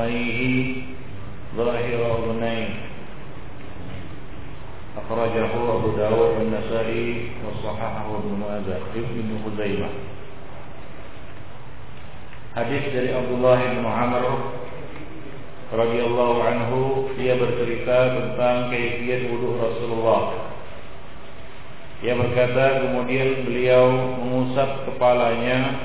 [0.00, 0.96] ibhamayhi
[1.56, 2.68] ظاهر أذنيه
[5.00, 9.88] أخرجه أبو داود والنسائي وصححه ابن ماجه ابن خزيمة
[12.56, 14.24] Hadis dari Abdullah bin Amr
[15.76, 16.80] radhiyallahu anhu
[17.20, 20.56] dia bercerita tentang kaifiyat wudu Rasulullah.
[22.00, 25.84] Ia berkata kemudian beliau mengusap kepalanya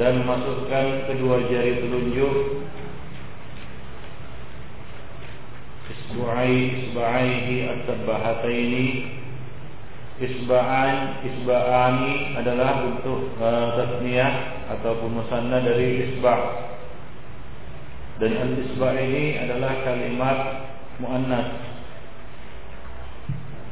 [0.00, 2.34] dan memasukkan kedua jari telunjuk.
[5.92, 6.56] Isbu'ai
[6.88, 8.86] isba'aihi at-tabbahataini
[10.22, 14.32] isba'an isba'ani adalah bentuk uh, tasniyah
[14.78, 16.40] ataupun musanna dari isba'
[18.20, 20.38] dan al-isba' ini adalah kalimat
[21.02, 21.48] muannas.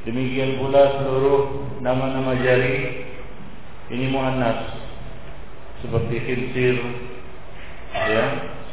[0.08, 1.40] Demikian pula seluruh
[1.84, 3.04] nama-nama jari
[3.92, 4.79] ini muannas
[5.80, 6.76] seperti khinsir
[7.94, 8.24] ya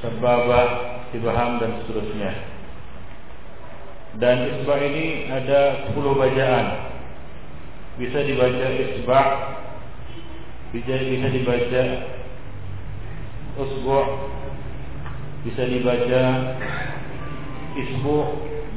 [0.04, 0.68] sababah
[1.16, 2.58] ibham dan seterusnya
[4.18, 6.66] dan isba ini ada 10 bacaan.
[8.02, 9.22] Bisa dibaca isba,
[10.74, 11.84] bisa bisa dibaca
[13.62, 14.00] usbu,
[15.46, 16.24] bisa dibaca
[17.78, 18.18] isbu,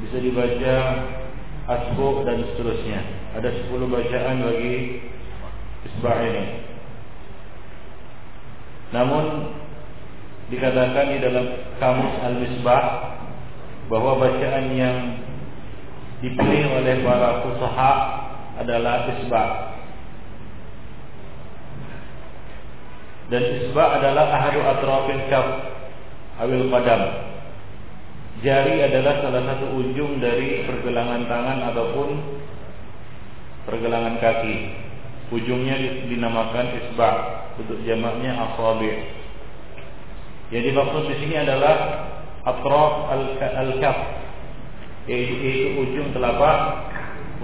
[0.05, 0.77] bisa dibaca
[1.69, 3.01] asbu dan seterusnya.
[3.41, 4.77] Ada 10 bacaan bagi
[5.89, 6.47] isba ini.
[8.91, 9.55] Namun
[10.51, 11.47] dikatakan di dalam
[11.79, 12.83] kamus al-misbah
[13.87, 14.99] bahwa bacaan yang
[16.21, 17.93] dipilih oleh para fusaha
[18.61, 19.45] adalah isba.
[23.31, 25.47] Dan isba adalah ahadu atrafil kaf
[26.43, 27.03] awil qadam.
[28.41, 32.09] Jari adalah salah satu ujung dari pergelangan tangan ataupun
[33.69, 34.57] pergelangan kaki.
[35.31, 35.79] Ujungnya
[36.11, 37.11] dinamakan isba,
[37.61, 38.91] untuk jamaknya asabi.
[40.51, 41.77] Yang dimaksud di sini adalah
[42.43, 42.93] atraf
[43.39, 43.99] al-kaf
[45.05, 46.59] yaitu ujung telapak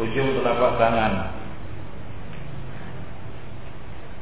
[0.01, 1.13] ujung telapak tangan.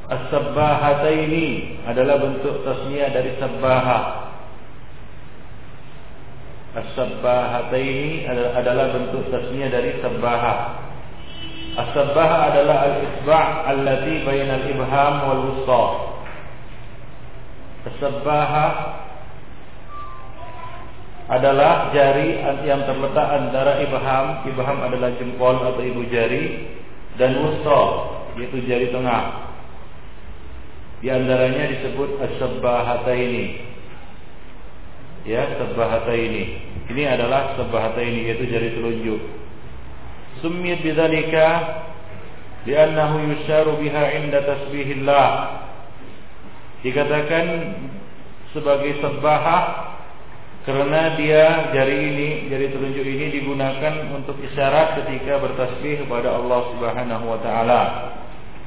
[0.05, 3.99] As-sabbahataini adalah bentuk tasniah dari sabbaha.
[6.77, 10.53] As-sabbahataini adalah bentuk tasniah dari sabbaha.
[11.75, 15.83] As-sabbaha adalah al-isba' allati bainal ibham wal wusta.
[17.91, 18.65] As-sabbaha
[21.25, 26.69] adalah jari yang terletak antara ibham, ibham adalah jempol atau ibu jari
[27.19, 27.81] dan wusta
[28.39, 29.51] yaitu jari tengah.
[31.03, 33.45] Di antaranya disebut as-sabbahataini.
[35.27, 36.43] Ya, sabbahataini.
[36.93, 39.44] Ini adalah sabbahataini yaitu jari telunjuk.
[40.43, 41.47] Summiyat bidzalika
[42.65, 45.29] li'annahu yusharu biha 'inda tasbihillah.
[46.81, 47.45] Dikatakan
[48.51, 49.95] sebagai sabbahah
[50.65, 57.25] karena dia jari ini, jari telunjuk ini digunakan untuk isyarat ketika bertasbih kepada Allah Subhanahu
[57.29, 57.81] wa taala.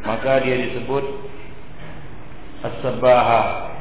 [0.06, 1.04] Maka dia disebut
[2.62, 3.74] as-sabbaha.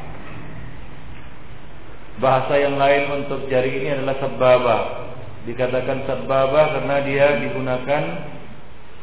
[2.18, 5.07] Bahasa yang lain untuk jari ini adalah sababa.
[5.48, 8.04] Dikatakan sababa karena dia digunakan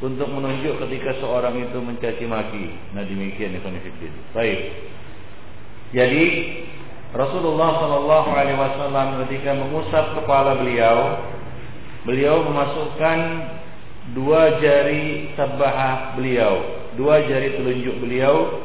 [0.05, 2.67] untuk menunjuk ketika seorang itu mencaci maki.
[2.93, 3.81] Nah demikian ikhwan
[4.37, 4.61] Baik.
[5.97, 6.25] Jadi
[7.15, 10.99] Rasulullah Shallallahu Alaihi Wasallam ketika mengusap kepala beliau,
[12.05, 13.19] beliau memasukkan
[14.13, 16.61] dua jari sabah beliau,
[16.99, 18.61] dua jari telunjuk beliau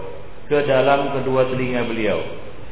[0.49, 2.19] ke dalam kedua telinga beliau.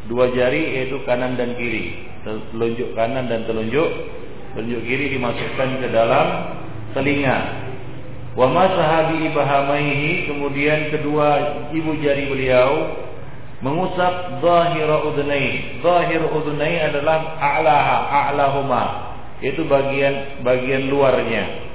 [0.09, 3.87] Dua jari yaitu kanan dan kiri, telunjuk kanan dan telunjuk
[4.57, 6.27] telunjuk kiri dimasukkan ke dalam
[6.97, 7.37] telinga.
[8.33, 11.29] Wa masahabi ibahamaihi kemudian kedua
[11.69, 12.97] ibu jari beliau
[13.61, 15.77] mengusap zahir udunai.
[15.85, 17.97] Zahir udunai adalah a'laha,
[18.33, 18.83] a'lahuma.
[19.45, 21.69] Itu bagian bagian luarnya.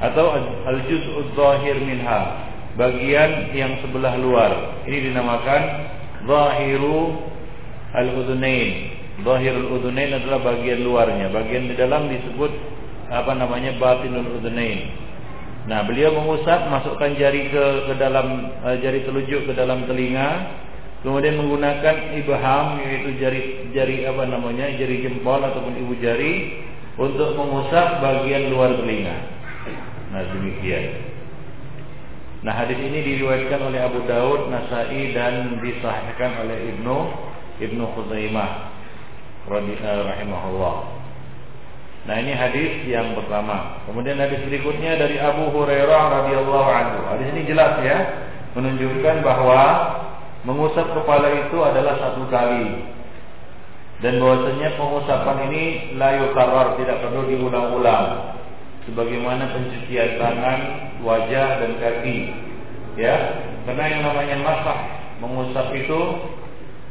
[0.00, 0.32] Atau
[0.64, 2.48] al-juz'u zahir minha.
[2.80, 4.84] Bagian yang sebelah luar.
[4.88, 5.62] Ini dinamakan
[6.24, 7.16] zahiru
[7.92, 9.04] al-udunain.
[9.24, 11.32] Zahirul udunain adalah bagian luarnya.
[11.32, 12.52] Bagian di dalam disebut
[13.08, 14.92] apa namanya batinul udunain.
[15.66, 20.46] Nah, beliau mengusap, masukkan jari ke ke dalam uh, jari telunjuk ke dalam telinga,
[21.06, 26.66] Kemudian menggunakan ibham yaitu jari jari apa namanya jari jempol ataupun ibu jari
[26.98, 29.14] untuk mengusap bagian luar telinga.
[30.10, 30.98] Nah demikian.
[32.42, 36.96] Nah hadis ini diriwayatkan oleh Abu Daud, Nasai dan disahihkan oleh Ibnu
[37.62, 38.75] Ibnu Khuzaimah eh,
[39.48, 40.76] rahimahullah.
[42.06, 43.82] Nah ini hadis yang pertama.
[43.86, 47.00] Kemudian hadis berikutnya dari Abu Hurairah radhiyallahu anhu.
[47.10, 47.98] Hadis ini jelas ya
[48.54, 49.62] menunjukkan bahwa
[50.46, 52.94] Mengusap kepala itu adalah satu kali
[53.98, 55.62] dan bahwasanya pengusapan ini
[55.98, 58.30] layu karar tidak perlu diulang-ulang
[58.86, 60.58] sebagaimana pencucian tangan,
[61.02, 62.30] wajah dan kaki.
[62.94, 64.78] Ya, karena yang namanya masak
[65.18, 66.00] mengusap itu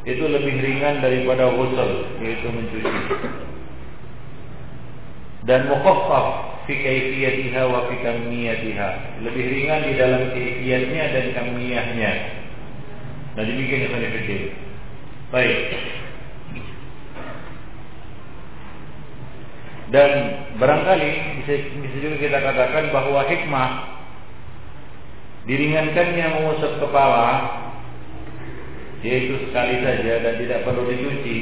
[0.06, 2.98] itu lebih ringan daripada ghusl yaitu mencuci.
[5.42, 6.26] Dan mukhaffaf
[6.70, 8.88] fi kaifiyatiha wa fi kamiyatiha.
[9.26, 12.12] Lebih ringan di dalam kaifiyatnya dan kamiyahnya.
[13.34, 14.38] Nah demikian yang saya.
[15.34, 15.58] Baik.
[19.90, 20.10] Dan
[20.58, 21.10] barangkali
[21.42, 23.70] bisa, bisa juga kita katakan bahwa hikmah
[25.46, 27.26] diringankannya mengusap kepala
[29.06, 31.38] yaitu sekali saja dan tidak perlu dicuci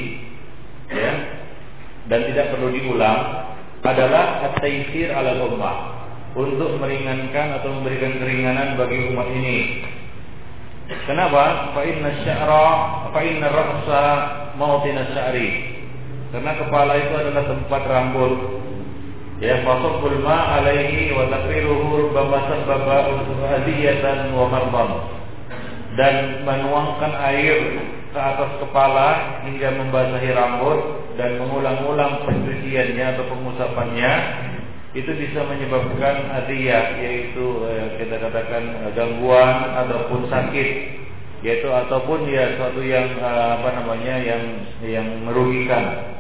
[0.93, 1.13] ya
[2.13, 3.49] dan tidak perlu diulang
[3.81, 5.77] adalah at-taisir ala ummah
[6.37, 9.59] untuk meringankan atau memberikan keringanan bagi umat ini
[10.85, 11.73] Kenapa?
[11.73, 12.69] Fa inna sya'ra
[13.09, 14.05] fa inna ra'sa
[15.17, 15.49] sya'ri.
[16.29, 18.33] Karena kepala itu adalah tempat rambut.
[19.41, 23.17] Ya fasabul ma alaihi wa taqiruhu rubbama sababa
[23.65, 24.91] adiyatan wa mardan.
[25.95, 27.59] Dan menuangkan air
[28.15, 30.81] ke atas kepala hingga membasahi rambut
[31.19, 34.13] dan mengulang-ulang pencuciannya atau pengusapannya
[34.95, 40.69] itu bisa menyebabkan adiyah yaitu eh, kita katakan eh, gangguan ataupun sakit
[41.43, 44.43] yaitu ataupun ya suatu yang eh, apa namanya yang
[44.87, 46.15] yang merugikan.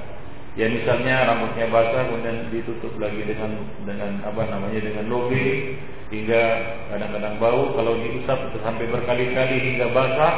[0.54, 5.78] Ya misalnya rambutnya basah kemudian ditutup lagi dengan dengan apa namanya dengan lobe
[6.14, 6.42] hingga
[6.94, 10.34] kadang-kadang bau kalau diusap sampai berkali-kali hingga basah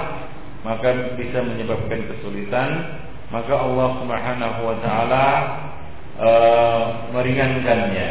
[0.64, 2.97] maka bisa menyebabkan kesulitan
[3.28, 5.26] maka Allah Subhanahu wa taala
[6.16, 8.09] uh, meringankannya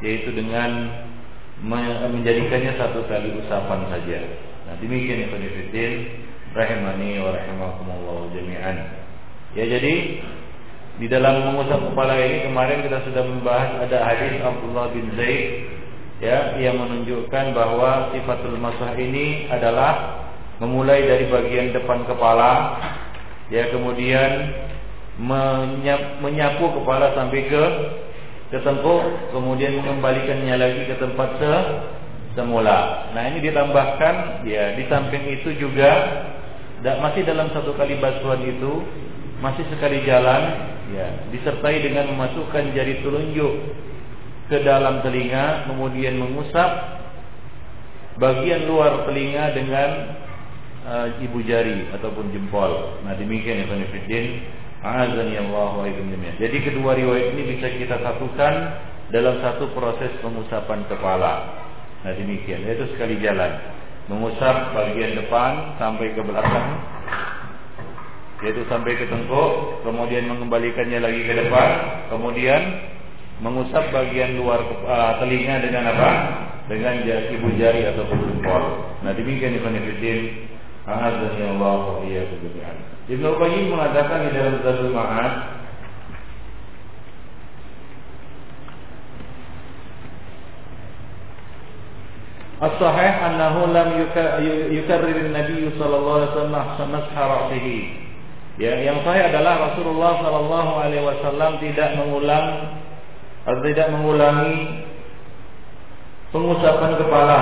[0.00, 1.04] yaitu dengan
[2.10, 4.20] menjadikannya satu kali usapan saja.
[4.68, 5.92] Nah, demikian ya penelitian
[6.52, 8.76] rahimani wa rahimakumullah jami'an.
[9.56, 9.94] Ya jadi
[11.00, 15.66] di dalam mengusap kepala ini kemarin kita sudah membahas ada hadis Abdullah bin Zaid
[16.22, 20.22] ya yang menunjukkan bahwa sifatul masah ini adalah
[20.62, 22.78] memulai dari bagian depan kepala
[23.50, 24.54] ya kemudian
[26.22, 27.64] menyapu kepala sampai ke
[28.54, 31.54] ke tengkuk kemudian mengembalikannya lagi ke tempat se
[32.34, 33.10] semula.
[33.14, 35.90] Nah, ini ditambahkan ya di samping itu juga
[36.82, 38.84] masih dalam satu kali basuhan itu
[39.40, 40.42] masih sekali jalan
[40.92, 43.54] ya disertai dengan memasukkan jari telunjuk
[44.48, 46.70] ke dalam telinga kemudian mengusap
[48.20, 49.90] bagian luar telinga dengan
[50.84, 53.00] uh, ibu jari ataupun jempol.
[53.02, 54.26] Nah, demikian ya Fanifidin.
[54.84, 56.36] Azani wa jami'an.
[56.36, 58.52] Jadi kedua riwayat ini bisa kita satukan
[59.08, 61.64] dalam satu proses pengusapan kepala.
[62.04, 63.48] Nah demikian, yaitu sekali jalan.
[64.12, 66.68] Mengusap bagian depan sampai ke belakang.
[68.44, 71.68] yaitu sampai ke tengkuk, kemudian mengembalikannya lagi ke depan,
[72.12, 72.60] kemudian
[73.44, 76.10] mengusap bagian luar uh, telinga dengan apa?
[76.64, 78.88] Dengan ibu jari atau jempol.
[79.04, 80.48] Nah demikian Ibn Fiddin
[80.88, 82.76] A'adzani Allah wa iyyakum jami'an.
[83.08, 85.32] Ibnu Qayyim mengatakan di dalam Zadul Ma'ad
[92.64, 94.08] As-sahih annahu lam
[94.72, 97.78] yukarrir an-nabiy sallallahu alaihi wasallam masha ra'sihi.
[98.56, 102.46] Ya, yang sahih adalah Rasulullah sallallahu alaihi wasallam tidak mengulang
[103.44, 104.88] atau tidak mengulangi
[106.32, 107.40] pengusapan kepala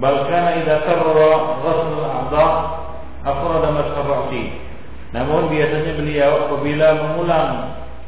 [0.00, 2.46] Bahkan idza karrara ghusl al-a'dha
[3.26, 3.68] afrada
[5.10, 7.50] Namun biasanya beliau apabila mengulang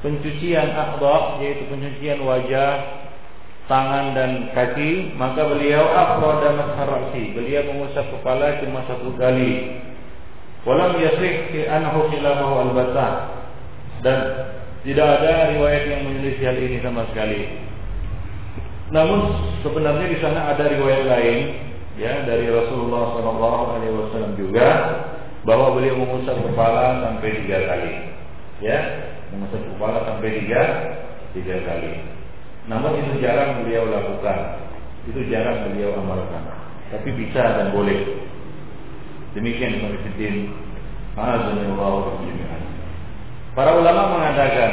[0.01, 3.03] pencucian a'dha yaitu pencucian wajah,
[3.67, 9.83] tangan dan kaki, maka beliau afrada mas'ar Beliau mengusap kepala cuma satu kali.
[10.63, 13.13] Walam yasih fi anhu khilafahu al-batah.
[14.07, 14.19] Dan
[14.83, 17.47] tidak ada riwayat yang menyelisih hal ini sama sekali.
[18.91, 19.21] Namun
[19.63, 21.39] sebenarnya di sana ada riwayat lain
[21.97, 24.67] ya dari Rasulullah Shallallahu Alaihi Wasallam juga
[25.47, 27.95] bahwa beliau mengusap kepala sampai tiga kali,
[28.59, 28.79] ya
[29.31, 30.63] mengusap kepala sampai tiga
[31.31, 32.03] tiga kali.
[32.67, 34.67] Namun itu jarang beliau lakukan,
[35.07, 36.43] itu jarang beliau amalkan,
[36.91, 38.19] tapi bisa dan boleh.
[39.33, 39.97] Demikian Ibnu
[43.53, 44.71] Para ulama mengatakan,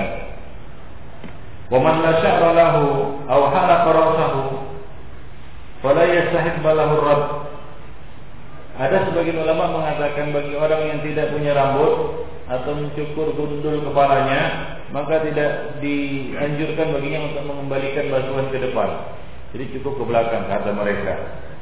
[1.68, 2.84] "Waman la sya'ra lahu
[3.28, 4.70] aw halaqa ra'sahu
[5.80, 7.24] Fala yastahib balahur rab.
[8.76, 14.42] Ada sebagian ulama mengatakan bagi orang yang tidak punya rambut atau mencukur gundul kepalanya,
[14.92, 18.90] maka tidak dianjurkan baginya untuk mengembalikan basuhan ke depan.
[19.56, 21.14] Jadi cukup ke belakang kata mereka.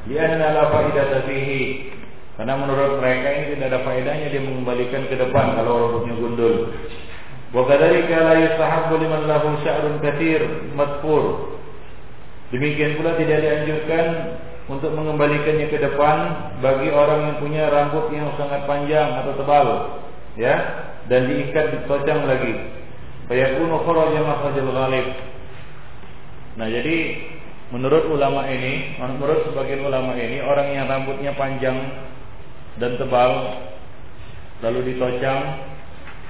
[0.09, 1.93] Lianna la faidata fihi.
[2.37, 6.73] Karena menurut mereka ini tidak ada faedahnya dia mengembalikan ke depan kalau rambutnya gundul.
[7.63, 10.43] Kadzalika la yastahabbu liman lahu sya'run katsir
[10.77, 11.55] madfur.
[12.53, 14.05] Demikian pula tidak dianjurkan
[14.67, 16.17] untuk mengembalikannya ke depan
[16.59, 19.67] bagi orang yang punya rambut yang sangat panjang atau tebal,
[20.35, 20.55] ya,
[21.07, 22.53] dan diikat dipotong lagi.
[23.31, 25.07] Fayakunu kharaja makhrajal ghalib.
[26.55, 26.95] Nah, jadi
[27.71, 31.75] menurut ulama ini, menurut sebagian ulama ini, orang yang rambutnya panjang
[32.79, 33.59] dan tebal
[34.61, 35.41] lalu ditocang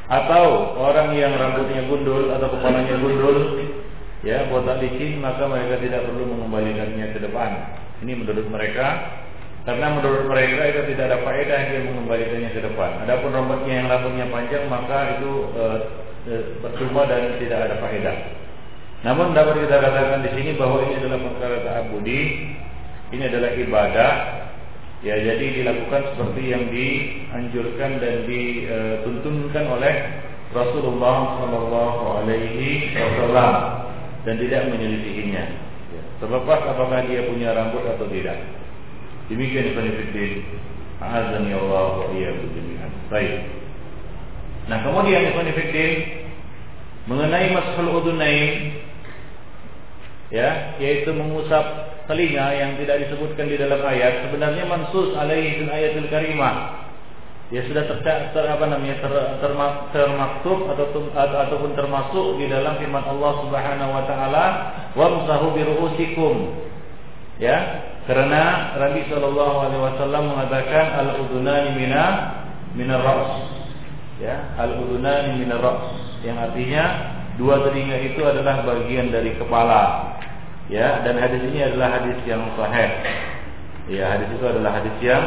[0.07, 3.59] atau orang yang rambutnya gundul atau kepalanya gundul
[4.23, 7.51] ya botak licin maka mereka tidak perlu mengembalikannya ke depan.
[8.01, 8.87] Ini menurut mereka
[9.67, 13.03] karena menurut mereka itu tidak ada faedah dia mengembalikannya ke depan.
[13.03, 15.63] Adapun rambutnya yang rambutnya panjang maka itu e,
[16.31, 16.33] e,
[16.87, 18.17] dan tidak ada faedah.
[19.03, 22.21] Namun dapat kita katakan di sini bahwa ini adalah perkara ta'abudi,
[23.13, 24.11] ini adalah ibadah.
[25.05, 29.93] Ya, jadi dilakukan seperti yang dianjurkan dan dituntunkan oleh
[30.49, 33.53] Rasulullah Shallallahu Alaihi Wasallam
[34.25, 35.43] dan tidak menyelisihinya.
[35.93, 36.01] Ya.
[36.17, 38.41] Terlepas apakah dia punya rambut atau tidak.
[39.29, 40.65] Demikian Fiddin.
[40.97, 42.91] Azani Allah wa jami'an.
[43.13, 43.33] Baik.
[44.65, 46.25] Nah, kemudian Fiddin
[47.05, 48.81] mengenai mashul udunain
[50.33, 56.07] ya, yaitu mengusap telinga yang tidak disebutkan di dalam ayat sebenarnya mansus alaihi fil ayatil
[56.07, 56.87] karimah.
[57.47, 59.51] Ya sudah ter, ter apa namanya ter, ter,
[59.95, 64.45] termaktub atau ataupun termasuk di dalam firman Allah Subhanahu wa taala
[64.99, 66.67] wamsahu biruusikum
[67.39, 72.05] ya karena Nabi sallallahu alaihi wasallam mengatakan al udunani mina
[72.73, 73.47] minar ra's
[74.19, 75.87] ya al udunani minar ra's
[76.25, 76.83] yang artinya
[77.37, 80.17] dua telinga itu adalah bagian dari kepala
[80.67, 82.89] ya dan hadis ini adalah hadis yang sahih
[83.87, 85.23] ya hadis itu adalah hadis yang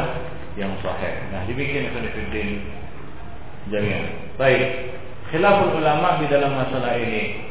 [0.59, 1.15] yang sahih.
[1.31, 2.49] Nah, dibikin Fiddin
[3.71, 4.35] jami'an.
[4.35, 4.91] Baik.
[5.31, 7.47] Khilaful ulama di dalam masalah ini.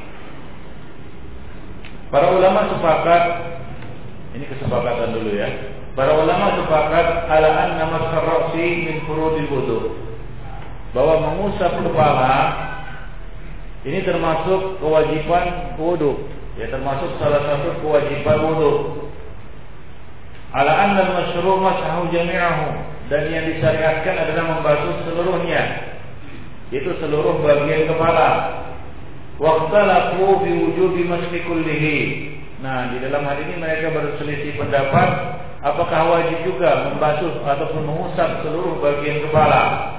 [2.13, 3.23] Para ulama sepakat
[4.37, 5.49] ini kesepakatan dulu ya.
[5.97, 9.81] Para ulama sepakat ala anna masarrasi min furudil wudu.
[10.93, 12.35] Bahwa mengusap kepala
[13.87, 16.21] ini termasuk kewajiban wudu.
[16.61, 18.73] Ya termasuk salah satu kewajiban wudu.
[20.53, 22.67] Ala anna al-masyru' mas'ahu jami'ahu.
[23.09, 25.63] Dan yang disyariatkan adalah membasuh seluruhnya.
[26.69, 28.61] Itu seluruh bagian kepala.
[29.41, 31.99] Waqtalafu fi wujubi masli kullihi.
[32.61, 35.09] Nah di dalam hal ini mereka berselisih pendapat
[35.65, 39.97] apakah wajib juga membasuh ataupun mengusap seluruh bagian kepala.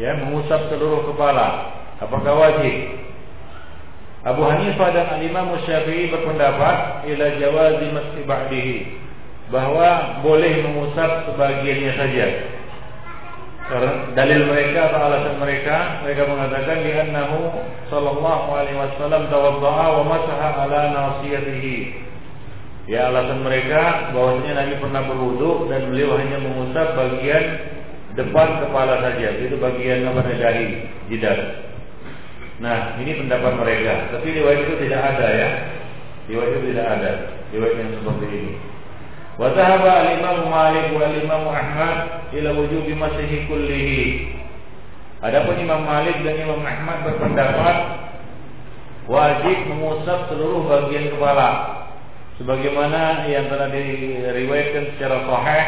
[0.00, 1.76] Ya mengusap seluruh kepala.
[2.00, 3.03] Apakah wajib
[4.24, 8.76] Abu Hanifah dan Al-Imam Syafi'i berpendapat ila jawazi masli ba'dihi
[9.52, 12.26] bahwa boleh mengusap sebagiannya saja.
[14.16, 17.48] dalil mereka atau alasan mereka mereka mengatakan li'annahu
[17.88, 21.96] sallallahu alaihi wasallam tawaddaa wa masaha ala nasiyatihi
[22.84, 27.44] ya alasan mereka bahwasanya Nabi pernah berwudu dan beliau hanya mengusap bagian
[28.20, 30.66] depan kepala saja itu bagian apa dahi
[31.08, 31.40] jidat
[32.62, 34.14] nah ini pendapat mereka.
[34.14, 35.48] Tapi riwayat itu tidak ada ya.
[36.30, 37.10] Riwayat itu tidak ada.
[37.50, 38.54] Riwayat yang seperti ini.
[39.34, 41.96] Wa dhahaba al-Imam Malik wa al-Imam Ahmad
[42.30, 44.02] ila wujubi masihi kullihi.
[45.24, 47.76] Adapun Imam Malik dan Imam Ahmad berpendapat
[49.08, 51.50] wajib mengusap seluruh bagian kepala.
[52.34, 55.66] Sebagaimana yang telah diriwayatkan secara sahih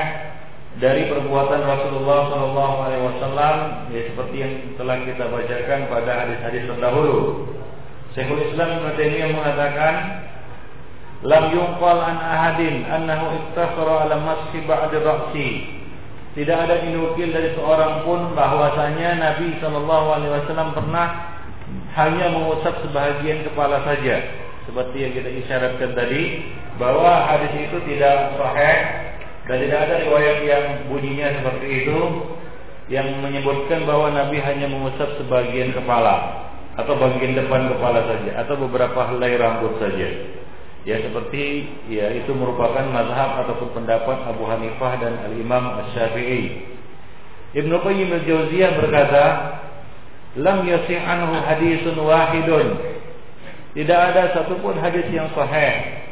[0.76, 3.56] dari perbuatan Rasulullah Shallallahu Alaihi Wasallam
[3.88, 7.49] ya seperti yang telah kita bacakan pada hadis-hadis terdahulu.
[8.12, 9.95] Syekhul Islam Ibnu Taimiyah mengatakan
[11.25, 15.76] lam yunqal an ahadin annahu iktasara ala mashi ba'd ra'si
[16.37, 21.09] tidak ada dinukil dari seorang pun bahwasanya Nabi Shallallahu Alaihi Wasallam pernah
[21.97, 24.21] hanya mengusap sebahagian kepala saja,
[24.68, 26.45] seperti yang kita isyaratkan tadi,
[26.76, 28.78] bahwa hadis itu tidak sahih
[29.47, 31.99] dan tidak ada riwayat yang bunyinya seperti itu
[32.91, 39.11] yang menyebutkan bahwa Nabi hanya mengusap sebagian kepala atau bagian depan kepala saja atau beberapa
[39.11, 40.07] helai rambut saja
[40.87, 46.75] ya seperti ya itu merupakan mazhab ataupun pendapat Abu Hanifah dan Al Imam Asy-Syafi'i.
[47.59, 49.25] Ibnu Qayyim al-Jauziyah berkata,
[50.38, 52.69] "Lam yasih anhu hadisun wahidun."
[53.75, 56.05] Tidak ada satupun hadis yang sahih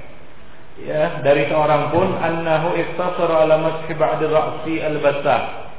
[0.83, 5.71] ya dari seorang pun annahu iktasara ala mashi ba'd ra'si al-battah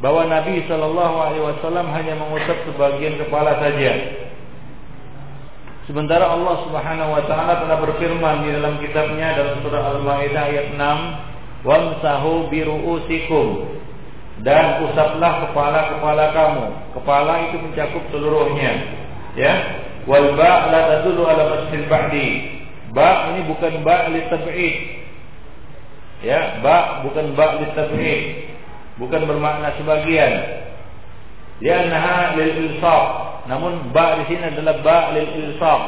[0.00, 3.92] bahwa Nabi sallallahu alaihi wasallam hanya mengusap sebagian kepala saja
[5.90, 10.98] Sementara Allah Subhanahu wa taala telah berfirman di dalam kitabnya dalam surah Al-Maidah ayat 6,
[11.66, 13.74] "Wamsahu biruusikum"
[14.46, 16.64] dan usaplah kepala-kepala kamu.
[16.94, 18.72] Kepala itu mencakup seluruhnya.
[19.34, 19.82] Ya.
[20.06, 22.28] Wal ba' la tadullu ala masjid ba'di.
[22.90, 24.76] Ba ini bukan ba li tab'id.
[26.26, 28.22] Ya, ba bukan ba li tab'id.
[28.98, 30.32] Bukan bermakna sebagian.
[31.60, 35.82] Liannaha lil ilsaq namun ba di sini adalah ba lil ilsaq.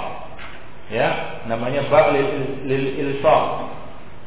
[0.92, 2.28] Ya, namanya ba lil,
[2.66, 3.44] lil ilsaq.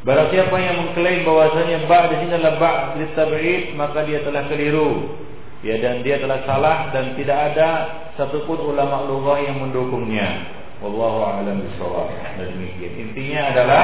[0.06, 4.46] Barang siapa yang mengklaim bahwasanya ba di sini adalah ba lil tab'id, maka dia telah
[4.48, 5.20] keliru.
[5.66, 7.70] Ya dan dia telah salah dan tidak ada
[8.14, 10.46] satupun ulama lughah yang mendukungnya.
[10.84, 12.12] Wallahu a'lam bishawab.
[12.40, 12.92] Dan demikian.
[13.10, 13.84] Intinya adalah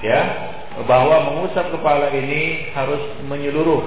[0.00, 0.20] ya
[0.86, 3.82] bahwa mengusap kepala ini harus menyeluruh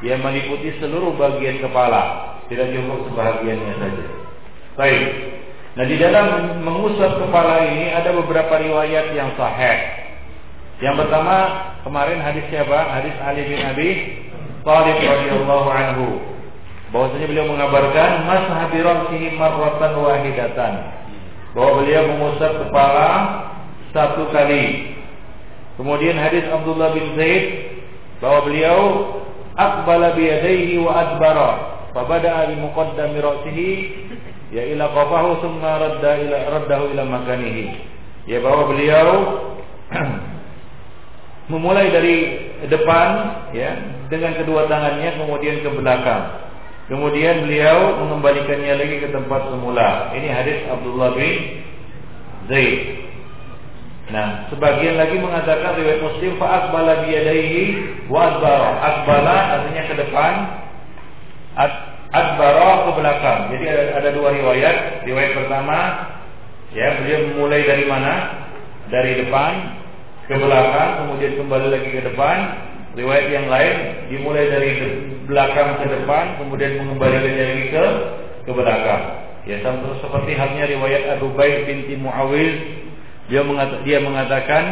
[0.00, 4.04] yang meliputi seluruh bagian kepala tidak cukup sebahagiannya saja.
[4.74, 5.02] Baik.
[5.78, 6.26] Nah di dalam
[6.66, 9.78] mengusap kepala ini ada beberapa riwayat yang sahih.
[10.80, 11.36] Yang pertama
[11.86, 12.78] kemarin hadis siapa?
[12.90, 13.90] Hadis Ali bin Abi
[14.66, 16.06] Thalib radhiyallahu anhu.
[16.90, 20.72] Bahwasanya beliau mengabarkan mas habirasihi marratan wahidatan.
[21.56, 23.08] Bahwa beliau mengusap kepala
[23.90, 24.94] satu kali.
[25.74, 27.44] Kemudian hadis Abdullah bin Zaid
[28.20, 28.80] bahwa beliau
[29.56, 31.50] akbala biyadaihi wa adbara
[31.90, 33.70] Fabada bi muqaddami ra'sihi
[34.54, 37.66] ya ila qafahu thumma radda ila raddahu ila makanihi.
[38.30, 39.08] Ya bahwa beliau
[41.50, 42.16] memulai dari
[42.70, 43.08] depan
[43.50, 43.74] ya
[44.06, 46.49] dengan kedua tangannya kemudian ke belakang.
[46.90, 50.10] Kemudian beliau mengembalikannya lagi ke tempat semula.
[50.10, 51.62] Ini hadis Abdullah bin
[52.50, 52.98] Zaid.
[54.10, 57.64] Nah, sebagian lagi mengatakan riwayat Muslim fa akbala bi yadayhi
[58.10, 58.70] wa adbara.
[58.82, 60.32] Akbala artinya ke depan,
[62.10, 63.40] adbara ke belakang.
[63.54, 65.06] Jadi ada, ada dua riwayat.
[65.06, 65.78] Riwayat pertama,
[66.74, 68.14] ya beliau mulai dari mana?
[68.90, 69.78] Dari depan
[70.26, 72.38] ke belakang, kemudian kembali lagi ke depan.
[72.98, 73.76] Riwayat yang lain
[74.10, 74.70] dimulai dari
[75.30, 77.84] belakang ke depan, kemudian mengembalikan lagi ke
[78.46, 79.02] ke belakang.
[79.46, 82.54] Ya, sama seperti halnya riwayat Abu Baik binti Muawiz,
[83.30, 84.64] dia mengatakan, dia mengatakan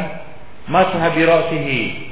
[0.67, 2.09] mashabi ra'sihi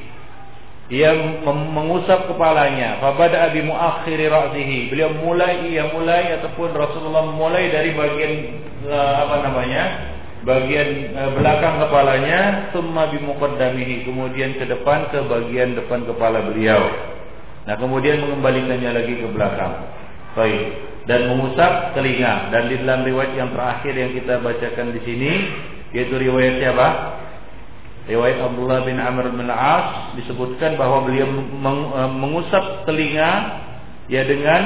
[0.87, 1.11] ia
[1.43, 3.03] mengusap kepalanya.
[3.03, 4.79] Fabada abi muakhiri ra'sihi.
[4.87, 8.33] Beliau mulai ia mulai ataupun Rasulullah mulai dari bagian
[8.87, 9.85] eh, apa namanya?
[10.47, 16.87] Bagian uh, belakang kepalanya summa bi muqaddamihi kemudian ke depan ke bagian depan kepala beliau.
[17.67, 19.75] Nah, kemudian mengembalikannya lagi ke belakang.
[20.39, 20.65] Baik.
[21.11, 25.33] Dan mengusap telinga dan di dalam riwayat yang terakhir yang kita bacakan di sini
[25.95, 26.89] yaitu riwayat siapa?
[28.07, 33.31] Riwayat Abdullah bin Amr bin As disebutkan bahwa beliau e, mengusap telinga
[34.07, 34.63] ya dengan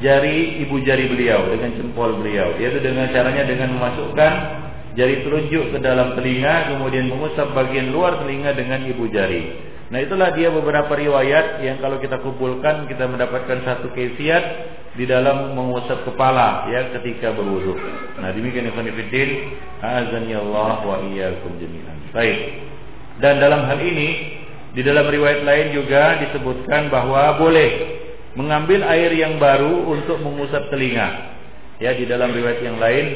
[0.00, 4.32] jari ibu jari beliau dengan jempol beliau yaitu dengan caranya dengan memasukkan
[5.00, 10.30] jari telunjuk ke dalam telinga kemudian mengusap bagian luar telinga dengan ibu jari Nah itulah
[10.30, 14.44] dia beberapa riwayat yang kalau kita kumpulkan kita mendapatkan satu kefiat
[14.94, 17.74] di dalam mengusap kepala ya ketika berwudu.
[18.22, 19.30] Nah demikian ikhwan fillah,
[19.82, 21.98] azan ya Allah wa iyyakum jami'an.
[22.14, 22.38] Baik.
[23.18, 24.38] Dan dalam hal ini
[24.78, 27.98] di dalam riwayat lain juga disebutkan bahwa boleh
[28.38, 31.34] mengambil air yang baru untuk mengusap telinga.
[31.82, 33.06] Ya di dalam riwayat yang lain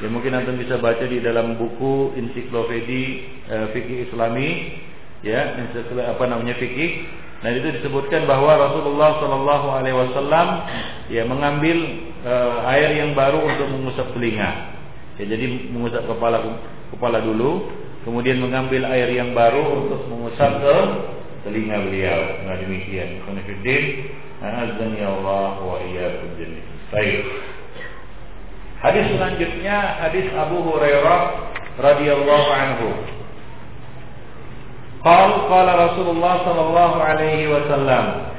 [0.00, 3.02] ya mungkin antum bisa baca di dalam buku ensiklopedi
[3.48, 4.48] eh, fikih Islami
[5.20, 5.56] ya
[6.08, 7.20] apa namanya fikih.
[7.40, 10.48] Nah itu disebutkan bahwa Rasulullah Shallallahu Alaihi Wasallam
[11.08, 11.76] ya mengambil
[12.20, 14.76] uh, air yang baru untuk mengusap telinga.
[15.16, 16.60] Ya jadi mengusap kepala
[16.92, 17.72] kepala dulu
[18.04, 20.76] kemudian mengambil air yang baru untuk mengusap ke
[21.48, 22.20] telinga beliau.
[22.44, 23.24] Nah demikian.
[23.24, 23.84] Konfidin
[24.44, 26.36] azan ya Allah wa iyyakum
[26.92, 27.20] baik
[28.80, 31.20] Hadis selanjutnya hadis Abu Hurairah
[31.76, 32.88] radhiyallahu anhu.
[35.04, 38.32] Qal qala Rasulullah sallallahu alaihi wasallam.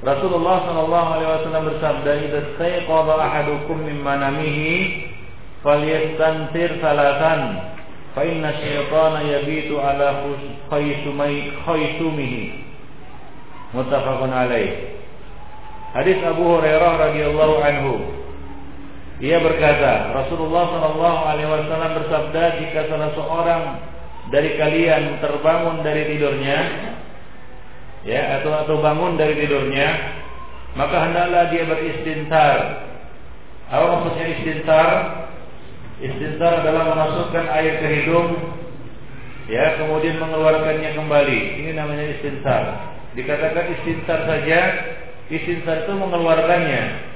[0.00, 5.08] Rasulullah sallallahu alaihi wasallam bersabda, "Idza stayqadha ahadukum min manamihi
[5.60, 7.68] falyastantir salatan,
[8.16, 10.24] fa inna syaitana yabitu ala
[10.72, 12.64] khaysumai khaysumihi."
[13.76, 14.96] Muttafaqun alaih.
[15.92, 17.92] Hadis Abu Hurairah radhiyallahu anhu.
[19.18, 23.62] Ia berkata, Rasulullah sallallahu alaihi wasallam bersabda, "Jika salah seorang
[24.28, 26.58] dari kalian terbangun dari tidurnya
[28.04, 29.88] ya atau atau bangun dari tidurnya
[30.76, 32.56] maka hendaklah dia beristintar.
[33.68, 34.88] Apa maksudnya istintar?
[35.98, 38.36] Istintar adalah memasukkan air ke hidung
[39.48, 41.40] ya kemudian mengeluarkannya kembali.
[41.64, 42.62] Ini namanya istintar.
[43.16, 44.60] Dikatakan istintar saja
[45.32, 47.07] istintar itu mengeluarkannya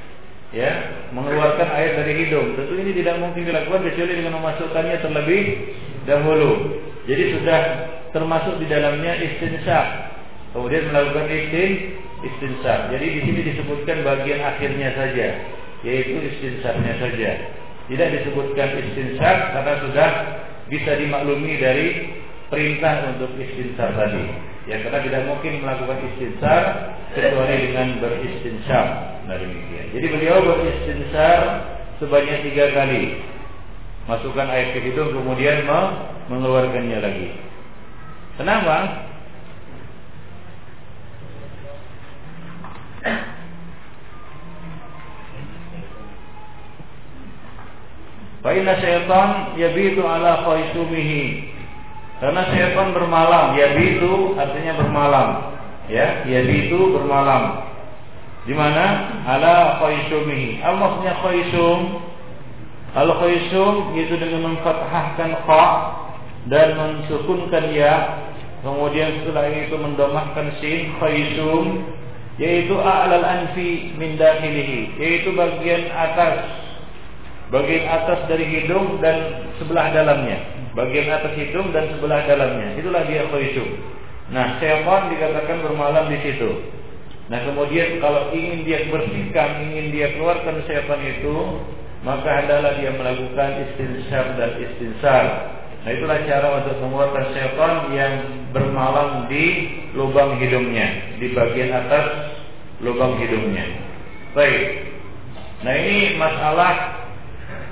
[0.53, 0.71] ya
[1.17, 5.43] mengeluarkan air dari hidung tentu ini tidak mungkin dilakukan kecuali dengan memasukkannya terlebih
[6.05, 6.53] dahulu
[7.03, 7.61] jadi sudah
[8.15, 10.15] termasuk di dalamnya istinsyak.
[10.55, 11.71] Kemudian melakukan istin
[12.23, 12.93] istinsyak.
[12.95, 15.29] Jadi di sini disebutkan bagian akhirnya saja,
[15.83, 17.31] yaitu istinsaknya saja.
[17.91, 20.11] Tidak disebutkan istinsyak karena sudah
[20.71, 21.88] bisa dimaklumi dari
[22.47, 24.52] perintah untuk istinsar tadi.
[24.70, 26.62] Ya karena tidak mungkin melakukan istinsar
[27.12, 28.87] kecuali dengan beristinsar.
[29.27, 29.90] Nah demikian.
[29.90, 31.38] Jadi beliau beristinsar
[31.98, 33.22] sebanyak tiga kali
[34.07, 35.66] masukkan air ke hidung kemudian
[36.31, 37.29] mengeluarkannya lagi.
[38.38, 39.07] Kenapa?
[48.42, 51.52] Fa'inna syaitan yabitu ala khaisumihi.
[52.23, 55.29] Karena syaitan bermalam, yabitu artinya bermalam.
[55.91, 57.67] Ya, yabitu bermalam.
[58.47, 59.11] Di mana?
[59.27, 60.63] Ala khaisumihi.
[60.63, 61.99] Apa maksudnya khaisum?
[62.95, 65.67] Al-khaysum yaitu dengan memfathahkan kha
[66.47, 68.23] dan mensukunkan ya,
[68.63, 71.91] kemudian setelah itu mendomahkan sin khaysum
[72.39, 76.49] yaitu a'lal anfi min dakhilihi yaitu bagian atas
[77.53, 83.29] bagian atas dari hidung dan sebelah dalamnya bagian atas hidung dan sebelah dalamnya itulah dia
[83.29, 83.69] khaysum
[84.33, 86.51] nah syaitan dikatakan bermalam di situ
[87.29, 91.37] nah kemudian kalau ingin dia bersihkan ingin dia keluarkan syaitan itu
[92.03, 95.25] maka adalah dia melakukan istinsyar dan istinsar.
[95.83, 98.15] Nah itulah cara untuk mengeluarkan syaitan yang
[98.55, 99.47] bermalam di
[99.95, 102.07] lubang hidungnya, di bagian atas
[102.83, 103.67] lubang hidungnya.
[104.35, 104.91] Baik.
[105.63, 106.75] Nah ini masalah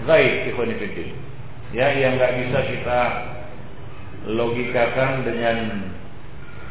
[0.06, 1.10] gaib ikhwanifidin.
[1.70, 3.00] Ya yang nggak bisa kita
[4.30, 5.56] logikakan dengan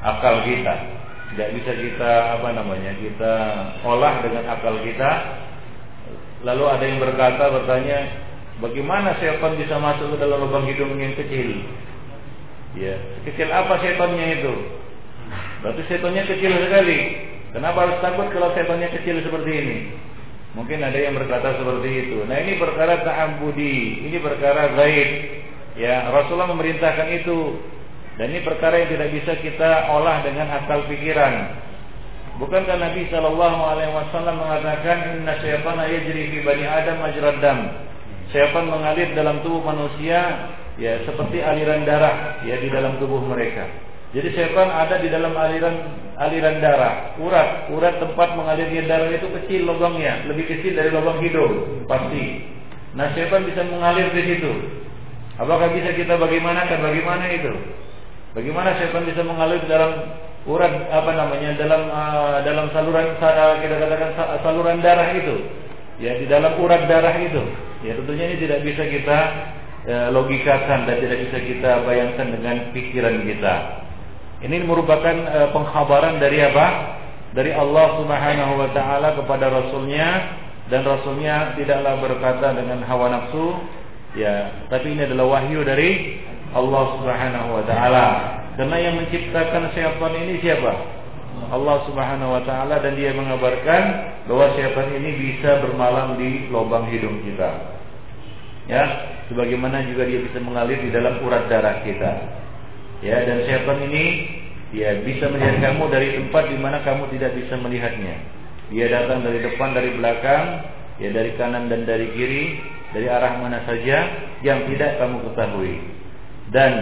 [0.04, 0.76] akal kita.
[1.30, 3.34] Tidak bisa kita apa namanya kita
[3.86, 5.12] olah dengan akal kita
[6.40, 8.00] Lalu ada yang berkata bertanya,
[8.64, 11.68] bagaimana setan bisa masuk ke dalam lubang hidung yang kecil?
[12.80, 12.96] Ya,
[13.28, 14.54] kecil apa setannya itu?
[15.60, 17.00] Berarti setannya kecil sekali.
[17.52, 19.78] Kenapa harus takut kalau setannya kecil seperti ini?
[20.60, 22.28] Mungkin ada yang berkata seperti itu.
[22.28, 25.10] Nah ini perkara ta'ambudi, ini perkara gaib.
[25.80, 27.64] Ya, Rasulullah memerintahkan itu.
[28.20, 31.64] Dan ini perkara yang tidak bisa kita olah dengan akal pikiran.
[32.44, 37.60] Bukankah Nabi Shallallahu Alaihi Wasallam mengatakan Inna syaitana yajri fi bani Adam majrad dam.
[38.36, 43.89] Syaitan mengalir dalam tubuh manusia ya seperti aliran darah ya di dalam tubuh mereka.
[44.10, 45.76] Jadi syaitan ada di dalam aliran
[46.18, 51.86] aliran darah, urat, urat tempat mengalirnya darah itu kecil lubangnya, lebih kecil dari lubang hidung
[51.86, 52.42] pasti.
[52.98, 54.52] Nah syaitan bisa mengalir di situ.
[55.38, 57.54] Apakah bisa kita bagaimana kan bagaimana itu?
[58.34, 59.92] Bagaimana syaitan bisa mengalir di dalam
[60.50, 65.36] urat apa namanya dalam uh, dalam saluran uh, kita katakan saluran darah itu
[66.00, 67.44] ya di dalam urat darah itu
[67.84, 69.20] ya tentunya ini tidak bisa kita
[69.86, 73.54] uh, logikakan dan tidak bisa kita bayangkan dengan pikiran kita
[74.40, 76.68] Ini merupakan e, pengkhabaran dari apa?
[77.36, 80.40] Dari Allah Subhanahu wa taala kepada rasulnya
[80.72, 83.60] dan rasulnya tidaklah berkata dengan hawa nafsu
[84.16, 86.24] ya, tapi ini adalah wahyu dari
[86.56, 88.08] Allah Subhanahu wa taala.
[88.56, 90.74] Karena yang menciptakan syaitan ini siapa?
[91.52, 93.82] Allah Subhanahu wa taala dan dia mengabarkan
[94.26, 97.76] bahwa syaitan ini bisa bermalam di lubang hidung kita.
[98.70, 98.86] Ya,
[99.28, 102.39] sebagaimana juga dia bisa mengalir di dalam urat darah kita.
[103.00, 104.06] Ya, dan syaitan ini
[104.76, 108.16] ya bisa melihat kamu dari tempat di mana kamu tidak bisa melihatnya.
[108.70, 110.44] Dia datang dari depan, dari belakang,
[111.02, 112.60] ya dari kanan dan dari kiri,
[112.94, 113.98] dari arah mana saja
[114.46, 115.76] yang tidak kamu ketahui.
[116.54, 116.74] Dan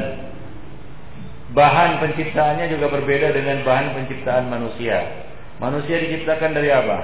[1.53, 5.27] bahan penciptaannya juga berbeda dengan bahan penciptaan manusia.
[5.61, 6.97] Manusia diciptakan dari apa?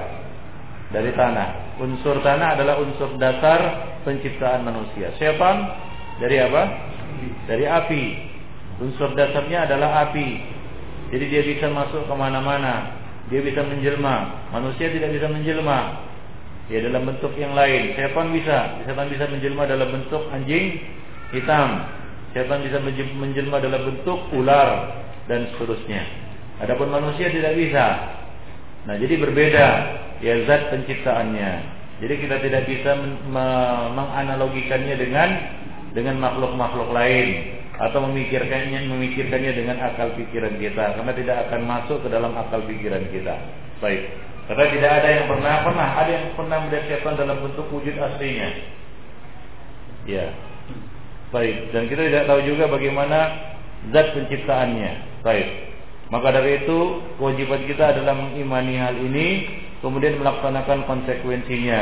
[0.92, 1.78] Dari tanah.
[1.80, 3.60] Unsur tanah adalah unsur dasar
[4.04, 5.10] penciptaan manusia.
[5.16, 5.64] Setan
[6.20, 6.62] dari apa?
[7.48, 8.33] Dari api.
[8.82, 10.28] Unsur dasarnya adalah api.
[11.14, 12.98] Jadi dia bisa masuk ke mana-mana.
[13.30, 14.50] Dia bisa menjelma.
[14.50, 16.10] Manusia tidak bisa menjelma.
[16.66, 17.94] Ya dalam bentuk yang lain.
[17.94, 18.82] Setan bisa.
[18.82, 20.82] Setan bisa menjelma dalam bentuk anjing
[21.30, 21.86] hitam.
[22.34, 22.82] Setan bisa
[23.14, 24.90] menjelma dalam bentuk ular
[25.30, 26.02] dan seterusnya.
[26.66, 27.86] Adapun manusia tidak bisa.
[28.84, 29.66] Nah, jadi berbeda
[30.18, 31.52] ya zat penciptaannya.
[32.02, 32.98] Jadi kita tidak bisa
[33.94, 35.28] menganalogikannya dengan
[35.94, 42.08] dengan makhluk-makhluk lain atau memikirkannya memikirkannya dengan akal pikiran kita karena tidak akan masuk ke
[42.10, 43.34] dalam akal pikiran kita.
[43.82, 44.02] Baik.
[44.44, 48.48] Karena tidak ada yang pernah pernah ada yang pernah melihat setan dalam bentuk wujud aslinya.
[50.06, 50.26] Ya.
[51.34, 51.74] Baik.
[51.74, 53.18] Dan kita tidak tahu juga bagaimana
[53.90, 55.24] zat penciptaannya.
[55.26, 55.48] Baik.
[56.14, 56.78] Maka dari itu
[57.18, 59.26] kewajiban kita adalah mengimani hal ini
[59.82, 61.80] kemudian melaksanakan konsekuensinya.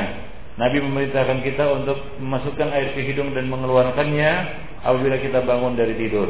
[0.57, 4.33] Nabi memerintahkan kita untuk memasukkan air ke hidung dan mengeluarkannya
[4.83, 6.29] apabila kita bangun dari tidur.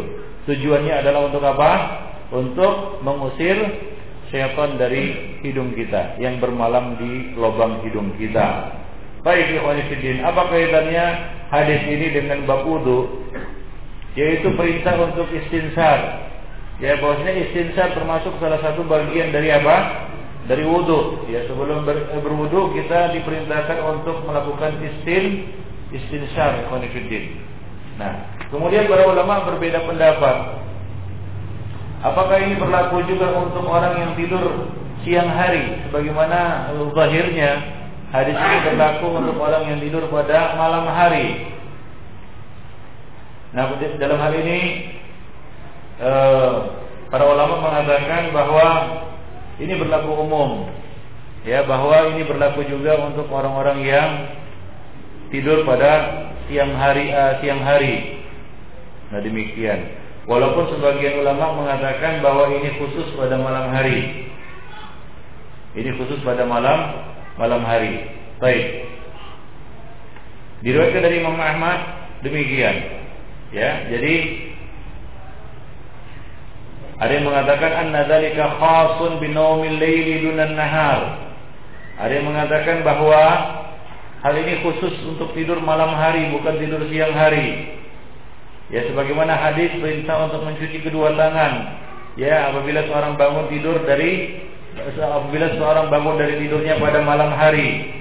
[0.49, 1.71] Tujuannya adalah untuk apa?
[2.33, 3.57] Untuk mengusir
[4.33, 8.79] syaitan dari hidung kita yang bermalam di lubang hidung kita.
[9.23, 11.05] Baik ikhwanifidin, apa kaitannya
[11.53, 13.29] hadis ini dengan bab wudu?
[14.19, 16.29] Yaitu perintah untuk istinsar.
[16.83, 20.09] Ya bahwasanya istinsar termasuk salah satu bagian dari apa?
[20.51, 21.27] dari wudhu.
[21.31, 25.55] Ya sebelum ber, berwudhu kita diperintahkan untuk melakukan istin
[25.93, 27.39] istinsyar konfidin.
[28.01, 30.61] Nah, kemudian para ulama berbeda pendapat.
[32.03, 34.69] Apakah ini berlaku juga untuk orang yang tidur
[35.03, 37.51] siang hari sebagaimana zahirnya
[38.13, 41.49] hadis ini berlaku untuk orang yang tidur pada malam hari.
[43.53, 44.61] Nah, dalam hal ini
[46.01, 46.57] eh,
[47.13, 48.67] para ulama mengatakan bahwa
[49.61, 50.51] ini berlaku umum.
[51.43, 54.11] Ya, bahwa ini berlaku juga untuk orang-orang yang
[55.35, 58.12] tidur pada siang hari uh, siang hari.
[59.13, 59.81] Nah, demikian.
[60.25, 64.31] Walaupun sebagian ulama mengatakan bahwa ini khusus pada malam hari.
[65.77, 66.79] Ini khusus pada malam
[67.37, 68.09] malam hari.
[68.41, 68.89] Baik.
[70.65, 71.79] Diriwayatkan dari Imam Ahmad
[72.25, 72.77] demikian.
[73.53, 74.15] Ya, jadi
[77.03, 81.35] ada yang mengatakan anna dzalika khasun binaumil laili dunan nahar.
[81.99, 83.23] Ada yang mengatakan bahwa
[84.23, 87.82] hal ini khusus untuk tidur malam hari bukan tidur siang hari.
[88.71, 91.83] Ya sebagaimana hadis perintah untuk mencuci kedua tangan.
[92.15, 94.43] Ya apabila seorang bangun tidur dari
[95.01, 97.99] apabila seorang bangun dari tidurnya pada malam hari.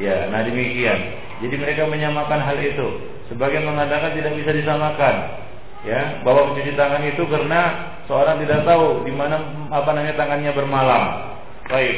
[0.00, 0.96] Ya, nah demikian.
[1.44, 2.88] Jadi mereka menyamakan hal itu.
[3.28, 5.14] Sebagian mengatakan tidak bisa disamakan
[5.80, 7.60] ya bahwa mencuci tangan itu karena
[8.04, 9.40] seorang tidak tahu di mana
[9.72, 11.04] apa namanya tangannya bermalam.
[11.70, 11.96] Baik.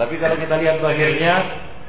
[0.00, 1.34] Tapi kalau kita lihat akhirnya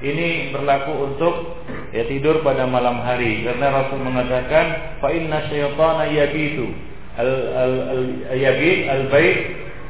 [0.02, 1.62] ini berlaku untuk
[1.94, 6.74] ya tidur pada malam hari karena Rasul mengatakan fa inna syaitana yabitu
[7.22, 7.74] al al,
[8.34, 9.38] al yabit al bait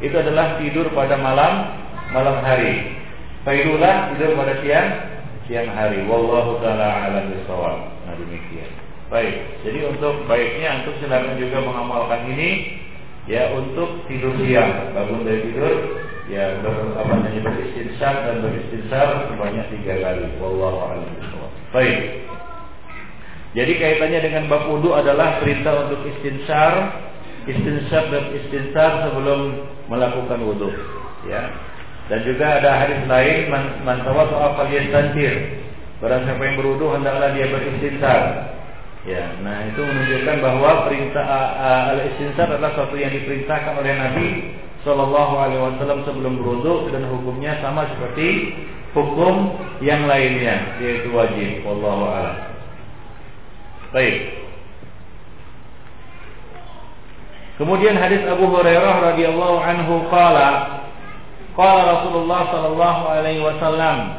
[0.01, 2.99] itu adalah tidur pada malam malam hari.
[3.47, 4.89] Faidulah tidur pada siang
[5.45, 6.03] siang hari.
[6.05, 7.77] Wallahu taala alam bisawab.
[8.05, 8.69] Nah demikian.
[9.11, 12.79] Baik, jadi untuk baiknya antum silakan juga mengamalkan ini
[13.27, 15.73] ya untuk tidur siang, bangun dari tidur
[16.31, 20.25] ya ber, apa namanya beristinsar dan beristinsar sebanyak tiga kali.
[20.39, 21.11] Wallahu a'lam
[21.75, 21.99] Baik.
[23.51, 27.03] Jadi kaitannya dengan bab wudu adalah perintah untuk istinsar,
[27.43, 30.71] istinsar dan istinsar sebelum melakukan wudu,
[31.27, 31.51] ya.
[32.07, 35.59] Dan juga ada hadis lain man, man tawatu afal yastantir.
[35.99, 38.19] Barang siapa yang berwudu hendaklah dia beristinsar.
[39.01, 41.25] Ya, nah itu menunjukkan bahwa perintah
[41.91, 44.27] al-istinsar adalah sesuatu yang diperintahkan oleh Nabi
[44.81, 48.57] Shallallahu Alaihi Wasallam sebelum berwudu dan hukumnya sama seperti
[48.97, 51.61] hukum yang lainnya yaitu wajib.
[51.63, 52.37] Wallahu a'lam.
[53.93, 54.41] Baik.
[57.61, 60.81] Kemudian hadis Abu Hurairah radhiyallahu anhu qala
[61.53, 64.17] qala Rasulullah sallallahu alaihi wasallam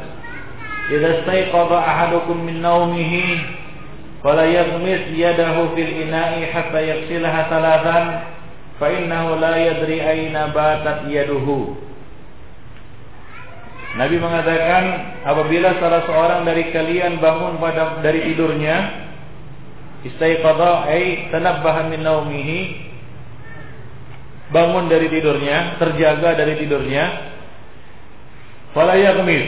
[0.92, 3.42] idza istayqadha ahadukum min nawmihi
[4.22, 8.04] fala yaghmis yadahu fil ina'i hatta yaghsilaha thalathan
[8.82, 11.78] fa innahu la yadri aina batat yaduhu
[13.94, 14.84] Nabi mengatakan
[15.22, 19.06] apabila salah seorang dari kalian bangun pada dari tidurnya
[20.02, 22.58] istaiqadha ay tanabbaha min naumihi
[24.50, 27.04] bangun dari tidurnya terjaga dari tidurnya
[28.74, 29.46] fala yaghmis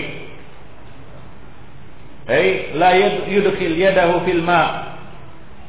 [2.30, 2.90] ay la
[3.26, 4.93] yudkhil yadahu fil ma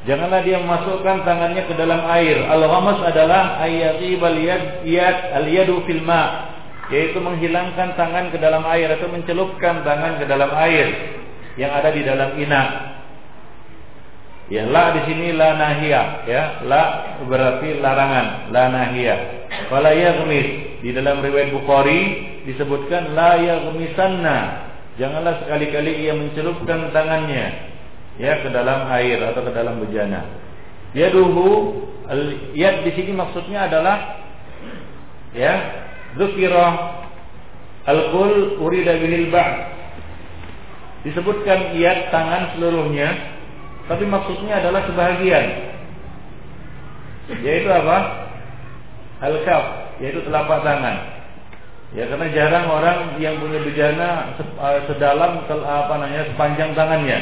[0.05, 2.45] Janganlah dia memasukkan tangannya ke dalam air.
[2.45, 6.53] Al-ghamas adalah ayyatibal yad yad al-yadu fil ma
[6.93, 11.17] yaitu menghilangkan tangan ke dalam air atau mencelupkan tangan ke dalam air
[11.57, 12.63] yang ada di dalam ina.
[14.45, 16.61] Ya, la di sini la nahia, ya.
[16.69, 19.15] La berarti larangan, la nahia.
[19.73, 20.77] Fala yaghmis.
[20.85, 22.01] Di dalam riwayat Bukhari
[22.45, 24.37] disebutkan la yaghmisanna.
[25.01, 27.74] Janganlah sekali-kali ia mencelupkan tangannya
[28.19, 30.45] ya ke dalam air atau ke dalam bejana.
[30.95, 31.75] Yaduhu
[32.55, 34.23] yad di sini maksudnya adalah
[35.35, 35.83] ya
[36.15, 36.67] Dzukira
[37.83, 38.95] al-qul urida
[39.27, 39.51] ba'
[41.03, 43.13] Disebutkan iat tangan seluruhnya
[43.85, 45.45] Tapi maksudnya adalah sebahagian
[47.43, 48.31] Yaitu apa?
[49.21, 51.15] Al-kaf Yaitu telapak tangan
[51.93, 57.19] Ya karena jarang orang yang punya bejana eh, sedalam apa namanya sepanjang tangannya.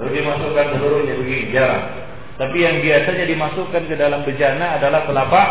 [0.00, 1.84] Lalu dimasukkan seluruhnya begini jarang.
[2.40, 5.48] Tapi yang biasanya dimasukkan ke dalam bejana adalah telapak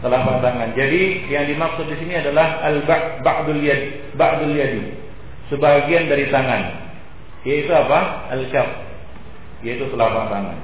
[0.00, 0.72] telapak tangan.
[0.72, 2.80] Jadi yang dimaksud di sini adalah al
[3.20, 4.96] ba'dul yad, ba'dul yadi.
[5.52, 6.82] Sebagian dari tangan.
[7.44, 8.32] Yaitu apa?
[8.32, 8.68] Al-kaf.
[9.60, 10.58] Yaitu telapak tangan.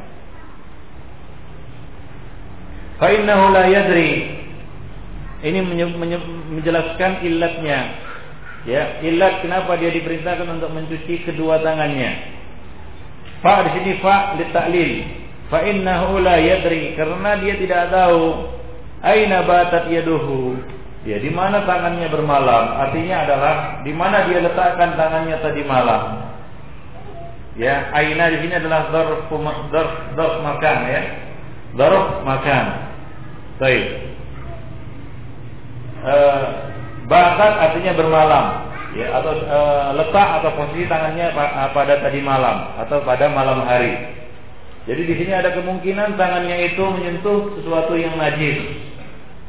[2.97, 4.41] Fa innahu la yadri.
[5.45, 5.61] Ini
[6.51, 8.09] menjelaskan illatnya.
[8.67, 12.38] Ya, illat kenapa dia diperintahkan untuk mencuci kedua tangannya.
[13.41, 14.93] Fa di sini fa li ta'lil.
[15.49, 18.57] Fa innahu la yadri karena dia tidak tahu
[18.99, 20.59] Aina batat yaduhu?
[21.07, 22.75] Ya, di mana tangannya bermalam?
[22.83, 23.55] Artinya adalah
[23.87, 26.27] di mana dia letakkan tangannya tadi malam.
[27.55, 31.03] Ya, aina di sini adalah dzarf dzarf dzarf makan ya.
[31.79, 32.65] Dzarf makan.
[33.63, 33.87] Baik.
[35.99, 36.47] Eh
[37.09, 38.45] batat artinya bermalam
[38.97, 39.59] ya atau e,
[40.01, 41.33] letak atau posisi tangannya
[41.77, 44.17] pada tadi malam atau pada malam hari.
[44.89, 48.89] Jadi di sini ada kemungkinan tangannya itu menyentuh sesuatu yang najis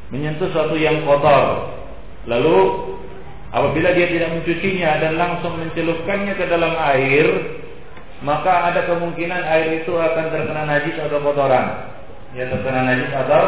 [0.10, 1.70] menyentuh sesuatu yang kotor.
[2.26, 2.58] Lalu
[3.54, 7.28] apabila dia tidak mencucinya dan langsung mencelupkannya ke dalam air,
[8.26, 11.94] maka ada kemungkinan air itu akan terkena najis atau kotoran.
[12.34, 13.44] Ya terkena najis atau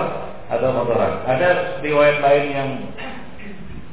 [0.49, 1.11] atau kotoran.
[1.27, 2.69] Ada riwayat lain yang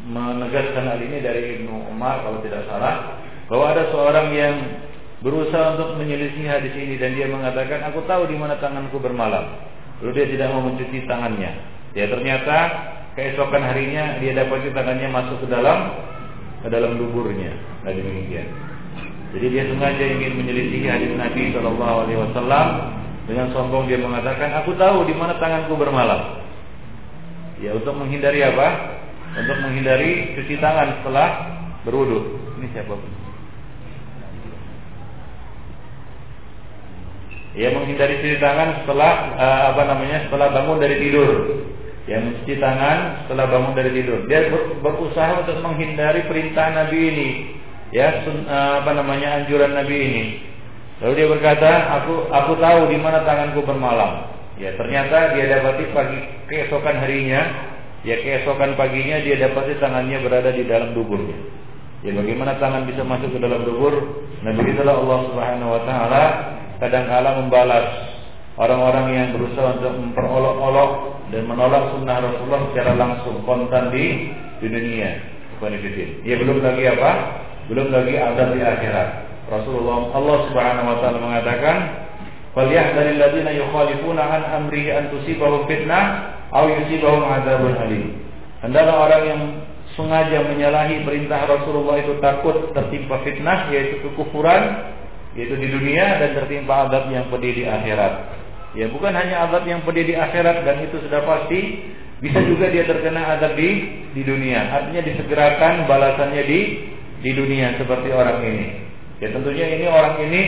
[0.09, 4.55] menegaskan hal ini dari Ibnu Umar kalau tidak salah bahwa ada seorang yang
[5.21, 9.61] berusaha untuk menyelisih hadis ini dan dia mengatakan aku tahu di mana tanganku bermalam.
[10.01, 11.53] Lalu dia tidak mau mencuci tangannya.
[11.93, 12.57] Ya ternyata
[13.19, 15.93] keesokan harinya dia dapat tangannya masuk ke dalam
[16.63, 17.53] ke dalam duburnya.
[17.83, 18.49] Nah demikian.
[19.29, 22.69] Jadi dia sengaja ingin menyelidiki hadis Nabi Shallallahu Alaihi Wasallam
[23.29, 26.41] dengan sombong dia mengatakan, aku tahu di mana tanganku bermalam.
[27.61, 28.97] Ya untuk menghindari apa?
[29.37, 31.29] Untuk menghindari cuci tangan setelah
[31.85, 32.41] berwudu.
[32.59, 32.95] Ini siapa?
[37.59, 40.29] Ya menghindari cuci tangan setelah uh, apa namanya?
[40.29, 41.31] Setelah bangun dari tidur
[42.09, 44.25] yang mencuci tangan setelah bangun dari tidur.
[44.27, 47.29] Dia ber, berusaha untuk menghindari perintah Nabi ini,
[47.93, 50.25] ya sun, uh, apa namanya anjuran Nabi ini.
[50.99, 51.71] Lalu dia berkata,
[52.01, 54.35] aku aku tahu di mana tanganku bermalam.
[54.59, 56.19] Ya ternyata dia dapati pagi
[56.51, 57.43] keesokan harinya,
[58.07, 61.39] ya keesokan paginya dia dapati tangannya berada di dalam duburnya.
[62.07, 64.23] Ya bagaimana tangan bisa masuk ke dalam dubur?
[64.47, 66.25] Nabi itulah Allah Subhanahu Wa Taala
[66.79, 67.87] kadang kala membalas
[68.55, 70.91] orang-orang yang berusaha untuk memperolok-olok
[71.35, 74.31] dan menolak sunnah Rasulullah secara langsung kontan di,
[74.63, 75.11] di dunia.
[76.23, 77.11] Ya belum lagi apa?
[77.67, 79.09] Belum lagi azab di akhirat.
[79.51, 81.77] Rasulullah Allah Subhanahu wa taala mengatakan,
[82.57, 88.05] "Falyahdharil ladzina yukhalifuna an amrihi an tusibahum fitnah aw yusibahum adzabun alim."
[88.65, 89.41] Hendaklah orang yang
[89.95, 94.95] sengaja menyalahi perintah Rasulullah itu takut tertimpa fitnah yaitu kekufuran
[95.39, 98.13] yaitu di dunia dan tertimpa azab yang pedih di akhirat.
[98.77, 101.89] Ya bukan hanya azab yang pedih di akhirat dan itu sudah pasti,
[102.21, 103.71] bisa juga dia terkena azab di
[104.13, 104.67] di dunia.
[104.71, 106.61] Artinya disegerakan balasannya di
[107.23, 108.67] di dunia seperti orang ini.
[109.19, 110.43] Ya tentunya ini orang ini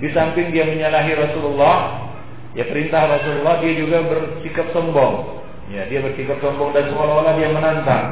[0.00, 2.08] di samping dia menyalahi Rasulullah,
[2.56, 5.44] ya perintah Rasulullah dia juga bersikap sombong.
[5.70, 8.04] Ya, dia bersikap sombong dan seolah-olah dia menantang.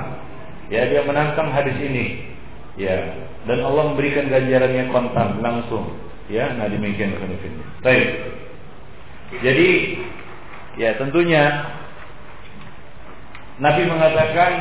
[0.68, 2.28] Ya, dia menantang hadis ini.
[2.78, 3.16] Ya,
[3.48, 5.96] dan Allah memberikan ganjarannya kontan langsung.
[6.28, 7.36] Ya, nah demikian ini.
[7.80, 8.08] Baik.
[9.40, 9.68] Jadi,
[10.76, 11.72] ya tentunya
[13.58, 14.52] Nabi mengatakan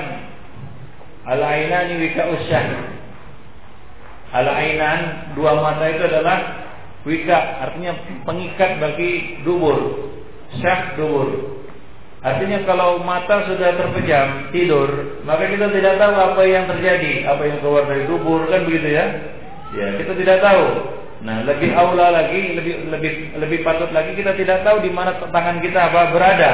[1.27, 2.65] al-ainani wika usyah.
[4.31, 6.66] Al-ainan dua mata itu adalah
[7.07, 7.95] wika, artinya
[8.27, 10.11] pengikat bagi dubur.
[10.59, 11.57] Syah dubur.
[12.19, 17.57] Artinya kalau mata sudah terpejam tidur, maka kita tidak tahu apa yang terjadi, apa yang
[17.63, 19.05] keluar dari dubur kan begitu ya?
[19.71, 20.65] Ya, kita tidak tahu.
[21.23, 25.63] Nah, lebih aula lagi, lebih lebih lebih patut lagi kita tidak tahu di mana tangan
[25.63, 26.51] kita apa berada.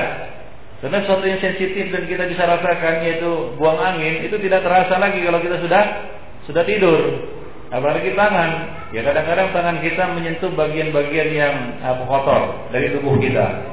[0.84, 5.24] Karena sesuatu yang sensitif dan kita bisa rasakan yaitu buang angin itu tidak terasa lagi
[5.24, 5.84] kalau kita sudah
[6.44, 7.00] sudah tidur.
[7.74, 8.50] Apalagi tangan,
[8.94, 13.66] ya kadang-kadang tangan kita menyentuh bagian-bagian yang apa, kotor dari tubuh kita.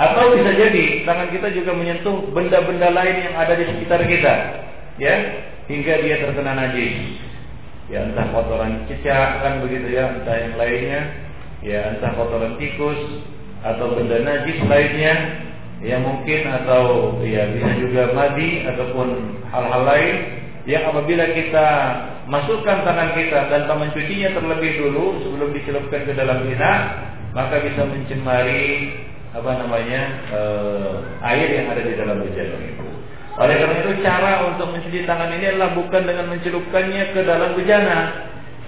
[0.00, 4.34] Atau bisa jadi tangan kita juga menyentuh benda-benda lain yang ada di sekitar kita,
[4.96, 5.14] ya,
[5.68, 7.20] hingga dia terkena najis.
[7.92, 11.00] Ya entah kotoran cicak kan begitu ya, entah yang lainnya,
[11.60, 13.20] ya entah kotoran tikus
[13.60, 15.14] atau benda najis lainnya,
[15.84, 19.08] ya mungkin atau ya bisa juga madi ataupun
[19.52, 20.16] hal-hal lain
[20.62, 21.68] yang apabila kita
[22.30, 26.72] masukkan tangan kita dan mencucinya terlebih dulu sebelum dicelupkan ke dalam ina,
[27.34, 28.94] maka bisa mencemari
[29.32, 30.92] apa namanya uh,
[31.34, 32.86] air yang ada di dalam bejana itu.
[33.32, 37.98] Oleh karena itu cara untuk mencuci tangan ini adalah bukan dengan mencelupkannya ke dalam bejana,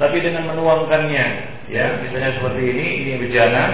[0.00, 1.26] tapi dengan menuangkannya.
[1.68, 3.64] Ya, misalnya seperti ini, ini bejana.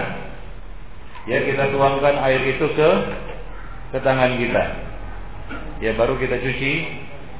[1.30, 2.90] Ya, kita tuangkan air itu ke
[3.94, 4.64] ke tangan kita.
[5.78, 6.72] Ya, baru kita cuci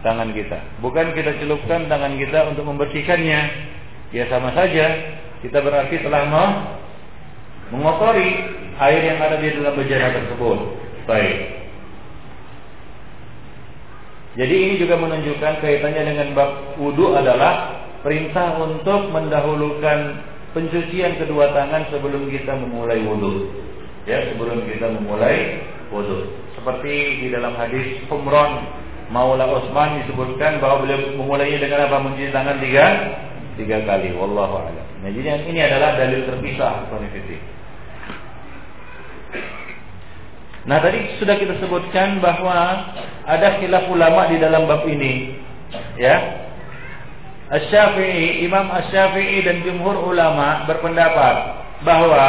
[0.01, 0.59] tangan kita.
[0.81, 3.41] Bukan kita celupkan tangan kita untuk membersihkannya.
[4.11, 6.27] Ya sama saja, kita berarti telah
[7.71, 8.29] mengotori
[8.81, 10.59] air yang ada di dalam bejana tersebut.
[11.07, 11.61] Baik.
[14.39, 20.23] Jadi ini juga menunjukkan kaitannya dengan bab wudhu adalah perintah untuk mendahulukan
[20.55, 23.51] pencucian kedua tangan sebelum kita memulai wudhu.
[24.07, 26.31] Ya, sebelum kita memulai wudhu.
[26.55, 28.71] Seperti di dalam hadis Umron
[29.11, 31.99] Maula Utsman disebutkan bahwa beliau memulainya dengan apa?
[31.99, 32.87] Mencuci tangan tiga
[33.59, 34.15] tiga kali.
[34.15, 34.87] Wallahu a'lam.
[35.03, 37.61] Nah, jadi ini adalah dalil terpisah konfirmasi.
[40.69, 42.93] Nah tadi sudah kita sebutkan bahwa
[43.25, 45.41] ada khilaf ulama di dalam bab ini.
[45.97, 46.47] Ya.
[47.51, 51.37] Asy-Syafi'i, Imam Asy-Syafi'i dan jumhur ulama berpendapat
[51.83, 52.25] bahwa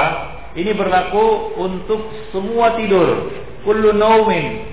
[0.57, 3.29] ini berlaku untuk semua tidur,
[3.67, 4.65] kullu naumin.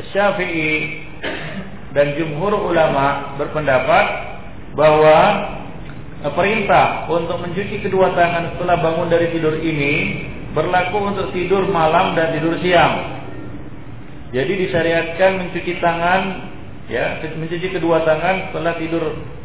[0.00, 0.72] Asy-Syafi'i
[1.94, 4.06] dan jumhur ulama berpendapat
[4.74, 5.18] bahwa
[6.34, 10.24] perintah untuk mencuci kedua tangan setelah bangun dari tidur ini
[10.56, 13.22] berlaku untuk tidur malam dan tidur siang.
[14.34, 16.22] Jadi disyariatkan mencuci tangan
[16.90, 19.04] ya, mencuci kedua tangan setelah tidur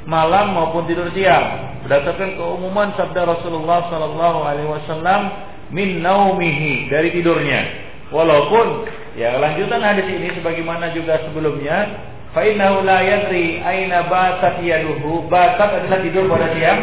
[0.10, 1.78] malam maupun tidur siang.
[1.86, 5.22] Berdasarkan keumuman sabda Rasulullah sallallahu alaihi wasallam
[5.70, 7.62] min naumihi dari tidurnya.
[8.10, 8.90] Walaupun
[9.20, 15.84] ya lanjutan hadis ini sebagaimana juga sebelumnya fa innahu la yadri aina batat yaduhu batat
[15.84, 16.80] adalah tidur pada siang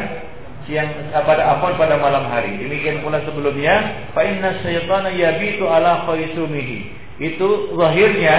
[0.66, 2.58] siang eh, pada afwan pada malam hari.
[2.58, 6.78] Demikian pula sebelumnya, fa inna syaitana yabitu ala khaisumihi.
[7.22, 8.36] Itu zahirnya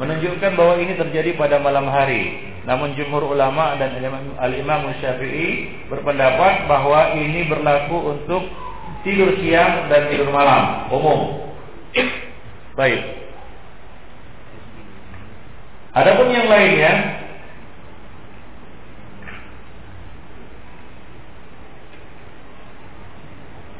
[0.00, 2.50] menunjukkan bahwa ini terjadi pada malam hari.
[2.66, 3.94] Namun jumhur ulama dan
[4.38, 8.42] al-Imam Syafi'i berpendapat bahwa ini berlaku untuk
[9.02, 11.50] tidur siang dan tidur malam umum.
[12.72, 13.00] Baik.
[15.92, 17.20] Adapun yang lainnya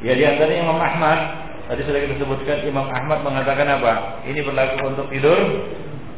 [0.02, 4.20] Ya di antaranya Imam Ahmad Tadi sudah kita sebutkan Imam Ahmad mengatakan apa?
[4.28, 5.40] Ini berlaku untuk tidur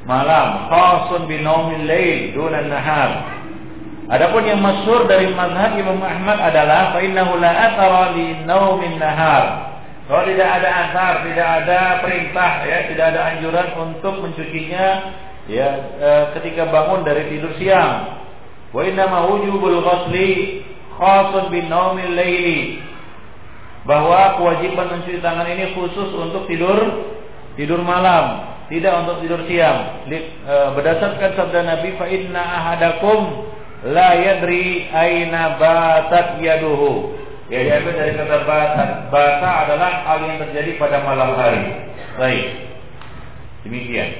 [0.09, 0.72] malam.
[0.72, 3.39] Khasun binaumil lail dunan nahar.
[4.09, 9.74] Adapun yang masyhur dari mazhab Imam Ahmad adalah fa innahu la athara li naumin nahar.
[10.05, 15.16] Kalau tidak ada asar, tidak ada perintah ya, tidak ada anjuran untuk mencucinya
[15.48, 18.20] ya e, ketika bangun dari tidur siang.
[18.76, 20.61] Wa inna wujubul ghusli
[21.00, 22.84] khasun bin naumil laili
[23.88, 26.76] bahwa kewajiban mencuci tangan ini khusus untuk tidur
[27.57, 30.05] tidur malam, tidak untuk tidur siang.
[30.05, 30.20] E,
[30.76, 33.48] berdasarkan sabda Nabi, fa inna ahadakum
[33.88, 37.24] la yadri aina batat yaduhu.
[37.53, 38.90] Ya, diambil dari kata batat.
[39.12, 41.64] Bata adalah hal yang terjadi pada malam hari.
[42.16, 42.47] Baik.
[43.68, 44.11] Demikian.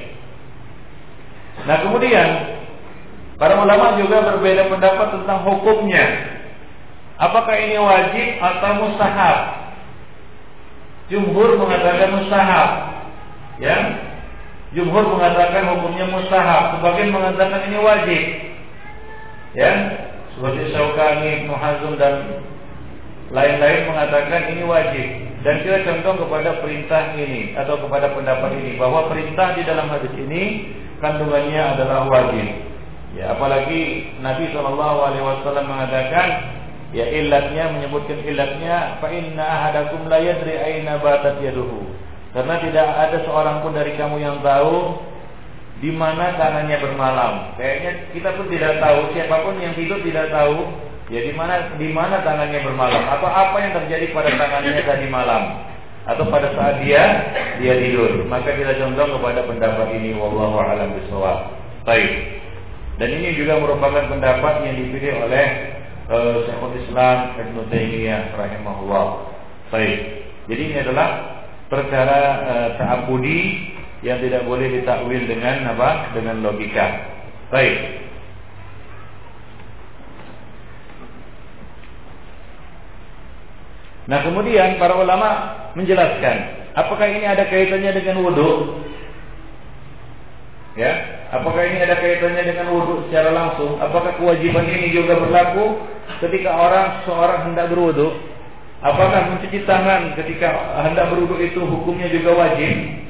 [1.65, 2.29] Nah, kemudian
[3.41, 6.05] para ulama juga berbeda pendapat tentang hukumnya.
[7.17, 9.39] Apakah ini wajib atau mustahab?
[11.09, 12.71] Jumhur mengatakan mustahab.
[13.63, 13.77] Ya.
[14.75, 18.23] Jumhur mengatakan hukumnya mustahab, sebagian mengatakan ini wajib.
[19.55, 19.71] Ya,
[20.35, 22.43] seperti Syaukani, Ibnu Hazm dan
[23.35, 25.07] lain-lain mengatakan ini wajib.
[25.45, 30.15] Dan kita contoh kepada perintah ini atau kepada pendapat ini bahwa perintah di dalam hadis
[30.17, 30.73] ini
[31.05, 32.49] kandungannya adalah wajib.
[33.13, 36.27] Ya, apalagi Nabi Wasallam mengatakan
[36.97, 41.93] ya ilatnya menyebutkan ilatnya fa inna ahadakum la yadri aina batat yaduhu
[42.35, 44.99] karena tidak ada seorang pun dari kamu yang tahu
[45.79, 47.55] di mana tangannya bermalam.
[47.55, 50.67] Kayaknya kita pun tidak tahu, siapa pun yang tidur tidak tahu
[51.13, 55.43] ya di mana di mana tangannya bermalam atau apa yang terjadi pada tangannya tadi malam
[56.05, 57.03] atau pada saat dia
[57.61, 58.29] dia tidur.
[58.29, 61.57] Maka kita contoh kepada pendapat ini wallahu alam bisawab.
[61.89, 62.41] Baik.
[63.01, 65.47] Dan ini juga merupakan pendapat yang dipilih oleh
[66.07, 69.07] uh, Syekhul Islam Ibnu Taimiyah rahimahullah.
[69.73, 69.99] Baik.
[70.47, 71.09] Jadi ini adalah
[71.73, 73.41] perkara e, ta'abudi
[74.05, 76.13] yang tidak boleh ditakwil dengan apa?
[76.13, 76.87] Dengan logika.
[77.49, 78.04] Baik.
[84.05, 85.29] Nah kemudian para ulama
[85.73, 88.83] menjelaskan apakah ini ada kaitannya dengan wudhu?
[90.75, 90.91] Ya,
[91.31, 93.79] apakah ini ada kaitannya dengan wudhu secara langsung?
[93.79, 95.79] Apakah kewajiban ini juga berlaku
[96.19, 98.35] ketika orang seorang hendak berwudhu?
[98.85, 103.01] Apakah mencuci tangan ketika hendak berwudu itu hukumnya juga wajib?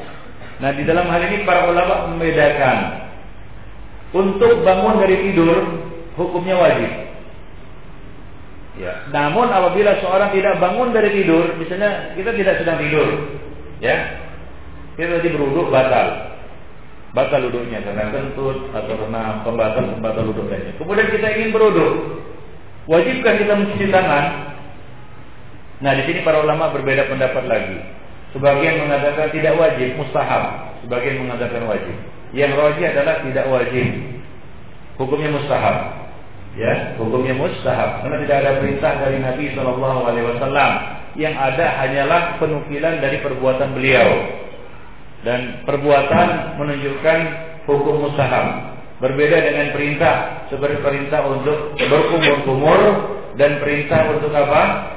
[0.62, 3.10] Nah, di dalam hal ini para ulama membedakan.
[4.14, 5.82] Untuk bangun dari tidur
[6.14, 7.03] hukumnya wajib.
[8.74, 9.06] Ya.
[9.14, 13.06] Namun apabila seorang tidak bangun dari tidur, misalnya kita tidak sedang tidur,
[13.78, 13.96] ya,
[14.98, 16.34] kita tadi berwudu batal,
[17.14, 20.74] batal wudhunya karena kentut atau karena pembatal pembatal wudhu lainnya.
[20.74, 22.18] Kemudian kita ingin berwudu,
[22.90, 24.24] wajibkan kita mencuci tangan?
[25.78, 27.78] Nah, di sini para ulama berbeda pendapat lagi.
[28.34, 30.74] Sebagian mengatakan tidak wajib, mustahab.
[30.82, 31.94] Sebagian mengatakan wajib.
[32.34, 33.86] Yang rajih adalah tidak wajib.
[34.98, 36.03] Hukumnya mustahab.
[36.54, 38.06] Ya, hukumnya mustahab.
[38.06, 40.72] Karena tidak ada perintah dari Nabi Wasallam.
[41.18, 44.08] Yang ada hanyalah penukilan dari perbuatan beliau.
[45.26, 47.18] Dan perbuatan menunjukkan
[47.66, 48.76] hukum mustahab.
[49.02, 52.80] Berbeda dengan perintah seperti perintah untuk berkumur-kumur
[53.34, 54.94] dan perintah untuk apa?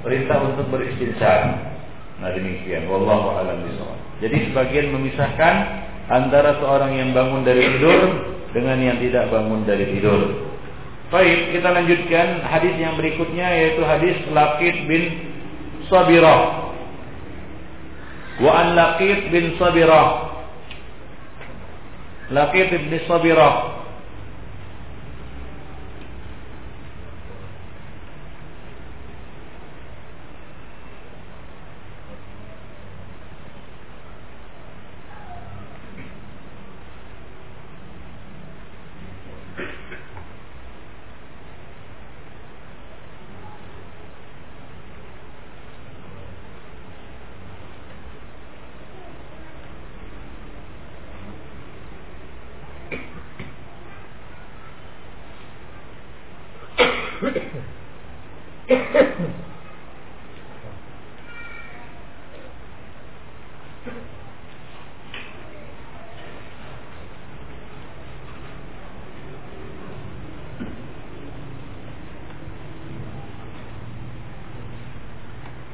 [0.00, 1.60] perintah untuk beristinsar.
[2.20, 3.64] Nah demikian, wallahu a'lam.
[4.20, 5.54] Jadi sebagian memisahkan
[6.08, 8.00] antara seorang yang bangun dari tidur
[8.52, 10.49] dengan yang tidak bangun dari tidur.
[11.10, 15.02] Baik, kita lanjutkan hadis yang berikutnya yaitu hadis Laqid bin
[15.90, 16.70] Sabirah.
[18.38, 20.30] Wa an Laqid bin Sabirah.
[22.30, 23.79] Laqid bin Sabirah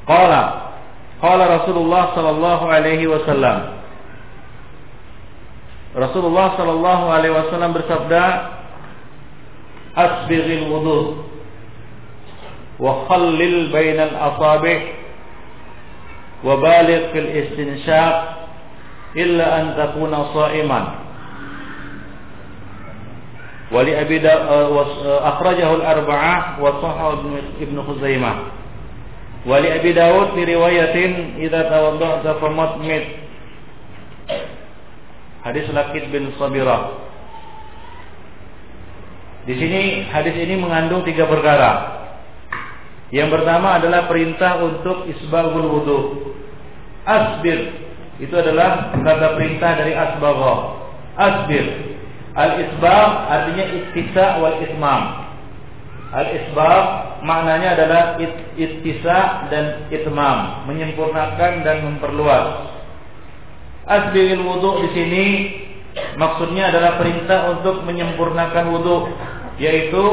[0.07, 0.43] Qala
[1.19, 3.59] Qala Rasulullah sallallahu alaihi wasallam
[5.97, 8.25] Rasulullah sallallahu alaihi wasallam bersabda
[9.97, 11.25] Asbighil wudu
[12.77, 14.93] wa khallil bainal asabi'
[16.45, 18.15] wa baligh fil istinshaq
[19.17, 20.85] illa an takuna sha'iman
[23.73, 28.46] Wali Abi akhrajahu al-arba'ah wa sahhahu Ibnu Khuzaimah
[29.47, 33.05] Wali Abi Dawud di riwayatin idza tawadda'ta famatmit.
[35.47, 37.07] Hadis Lakid bin Sabirah.
[39.47, 42.03] Di sini hadis ini mengandung tiga perkara.
[43.15, 46.01] Yang pertama adalah perintah untuk isbagul wudu.
[47.07, 47.87] Asbir
[48.19, 50.55] itu adalah kata perintah dari asbagha.
[51.15, 51.67] Asbir.
[52.35, 55.03] Al-isbagh artinya ittisa wal itmam.
[56.11, 58.03] Al-isbab maknanya adalah
[58.55, 62.71] ittisa dan itmam, menyempurnakan dan memperluas.
[63.87, 65.25] Asbiril wudu di sini
[66.15, 69.11] maksudnya adalah perintah untuk menyempurnakan wudu,
[69.59, 70.05] yaitu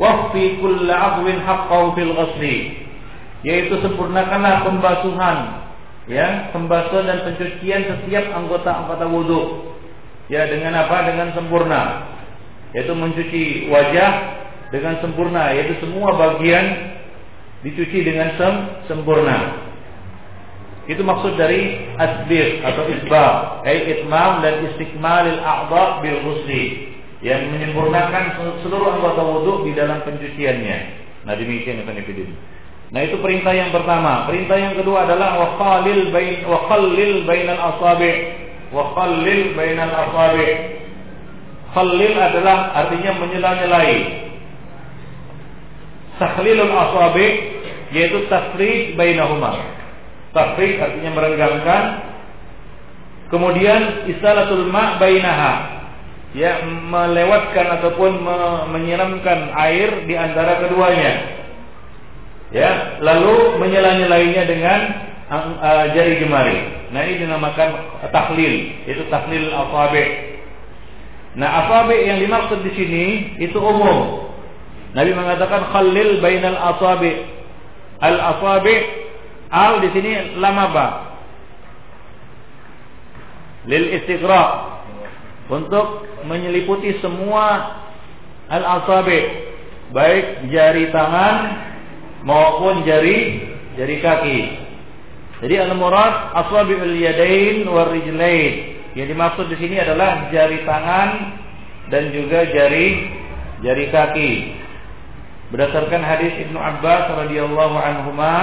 [0.00, 2.56] waqfi kulli 'adwin haqqahu fil ghusli.
[3.44, 5.68] Yaitu sempurnakanlah pembasuhan,
[6.08, 9.40] ya, pembasuhan dan pencucian setiap anggota-anggota wudu.
[10.32, 11.12] ya dengan apa?
[11.12, 12.08] Dengan sempurna.
[12.72, 16.94] Yaitu mencuci wajah dengan sempurna, yaitu semua bagian
[17.64, 18.54] dicuci dengan sem
[18.86, 19.64] sempurna.
[20.84, 26.92] Itu maksud dari asbir atau isbah, ay itmam dan istiqmalil a'dha bil ghusli
[27.24, 30.78] yang menyempurnakan seluruh anggota wudhu di dalam pencuciannya.
[31.24, 32.52] Nah demikian yang Ibn
[32.92, 34.28] Nah itu perintah yang pertama.
[34.28, 38.14] Perintah yang kedua adalah wa khalil bain wa khallil bainal asabi'
[38.70, 40.52] wa khallil bainal asabi'.
[41.74, 44.23] Khallil adalah artinya menyela-nyelai.
[46.18, 47.30] Sakhlilul asabi'
[47.94, 49.54] yaitu tafriq bainahuma.
[50.34, 51.84] Tafriq artinya merenggangkan.
[53.30, 55.52] Kemudian isalatul ma' bainaha
[56.34, 58.36] ya melewatkan ataupun me
[58.74, 61.42] menyiramkan air di antara keduanya.
[62.54, 64.80] Ya, lalu menyela-nyelainya dengan
[65.26, 66.86] uh, jari jemari.
[66.94, 68.54] Nah, ini dinamakan tahlil,
[68.86, 70.04] itu tahlil asabi.
[71.34, 73.04] Nah, asabi yang dimaksud di sini
[73.42, 74.23] itu umum.
[74.94, 77.26] Nabi mengatakan khalil bainal asabi.
[77.98, 78.76] Al asabi
[79.50, 80.86] al di sini lama apa?
[83.64, 84.74] Lil istiqra
[85.48, 87.80] untuk menyeliputi semua
[88.48, 89.20] al-asabi
[89.92, 91.36] baik jari tangan
[92.24, 93.44] maupun jari
[93.76, 94.40] jari kaki.
[95.44, 98.80] Jadi al-murad asabi'ul yadain war rijlain.
[98.94, 101.10] Yang dimaksud di sini adalah jari tangan
[101.90, 103.10] dan juga jari
[103.60, 104.32] jari kaki.
[105.54, 108.34] Berdasarkan hadis Ibnu Abbas radhiyallahu anhuma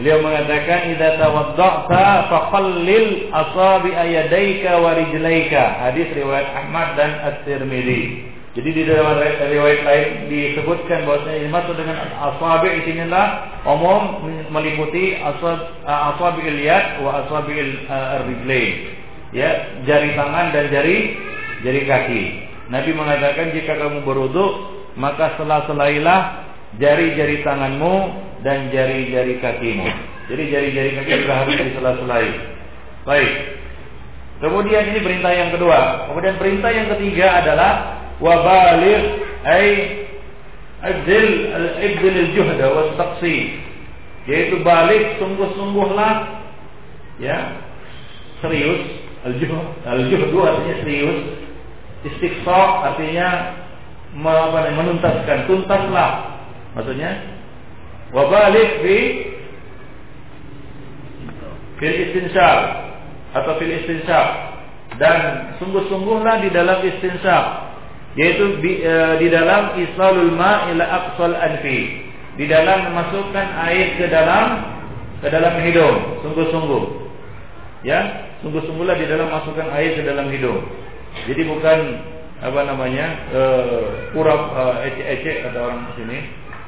[0.00, 5.84] Beliau mengatakan idza tawadda'ta faqallil asabi ayadaika wa rijlaika.
[5.84, 8.24] Hadis riwayat Ahmad dan At-Tirmizi.
[8.56, 13.26] Jadi di dalam riwayat lain disebutkan bahwasanya yang dimaksud dengan asabi di sinilah
[13.68, 14.02] umum
[14.48, 17.52] meliputi asab asabi yad wa asabi
[18.32, 18.72] rijlain.
[19.36, 21.20] Ya, jari tangan dan jari
[21.60, 22.22] jari kaki.
[22.72, 26.20] Nabi mengatakan jika kamu berwudu maka sela-selailah
[26.76, 27.94] jari-jari tanganmu
[28.42, 29.88] dan jari-jari kakimu.
[30.30, 32.26] Jadi jari-jari kaki juga harus disela-selai.
[33.02, 33.32] Baik.
[34.42, 36.10] Kemudian ini perintah yang kedua.
[36.10, 37.72] Kemudian perintah yang ketiga adalah
[38.18, 39.00] wabalir
[39.46, 39.66] ay
[40.82, 43.58] abdil al-ibdil al-juhda wa taqsi.
[44.26, 46.42] Yaitu balik sungguh-sungguhlah
[47.18, 47.58] ya
[48.42, 48.82] serius
[49.22, 49.54] al-juhd
[49.86, 51.18] al-juhdu artinya serius
[52.02, 53.28] istiqsa artinya
[54.16, 56.40] menuntaskan tuntaslah.
[56.72, 57.32] Maksudnya
[58.12, 58.96] Wabalik fi
[61.80, 62.56] fil istinsar
[63.32, 64.52] atau fil istinsar
[65.00, 67.72] dan sungguh-sungguhlah di dalam istinsar
[68.12, 72.12] yaitu di, e, di dalam isalul ma ila aqsal anfi.
[72.36, 74.60] Di dalam memasukkan air ke dalam
[75.24, 76.84] ke dalam hidung sungguh-sungguh.
[77.88, 80.60] Ya sungguh-sungguhlah di dalam masukkan air ke dalam hidung.
[81.24, 81.78] Jadi bukan
[82.42, 83.42] apa namanya e,
[84.10, 86.18] pura e, ecek-ecek kata orang sini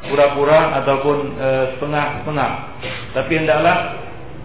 [0.07, 2.51] pura-pura ataupun e, setengah-setengah.
[3.11, 3.79] Tapi hendaklah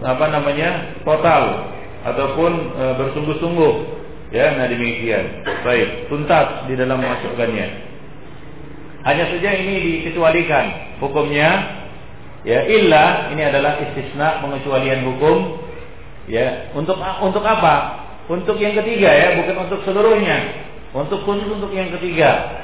[0.02, 1.70] apa namanya total
[2.02, 2.52] ataupun
[2.96, 3.74] bersungguh-sungguh.
[4.30, 5.42] Ya, nah demikian.
[5.66, 7.66] Baik, tuntas di dalam memasukkannya.
[9.04, 11.50] Hanya saja ini dikecualikan hukumnya
[12.44, 15.60] ya illa ini adalah istisna pengecualian hukum
[16.28, 18.06] ya untuk untuk apa?
[18.30, 20.69] Untuk yang ketiga ya, bukan untuk seluruhnya.
[20.90, 22.60] Untuk khusus untuk yang ketiga.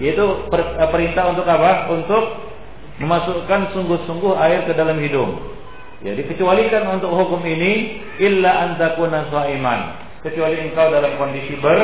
[0.00, 1.92] Yaitu eh, perintah untuk apa?
[1.92, 2.24] Untuk
[3.00, 5.52] memasukkan sungguh-sungguh air ke dalam hidung.
[6.02, 9.80] Ya, dikecualikan untuk hukum ini illa antakuna iman.
[10.22, 11.78] Kecuali engkau dalam kondisi ber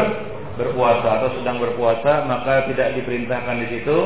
[0.59, 3.99] berpuasa atau sedang berpuasa, maka tidak diperintahkan di situ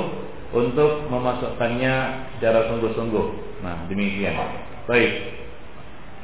[0.52, 1.94] untuk memasukkannya
[2.36, 3.26] secara sungguh-sungguh.
[3.64, 4.36] Nah, demikian.
[4.84, 5.12] Baik.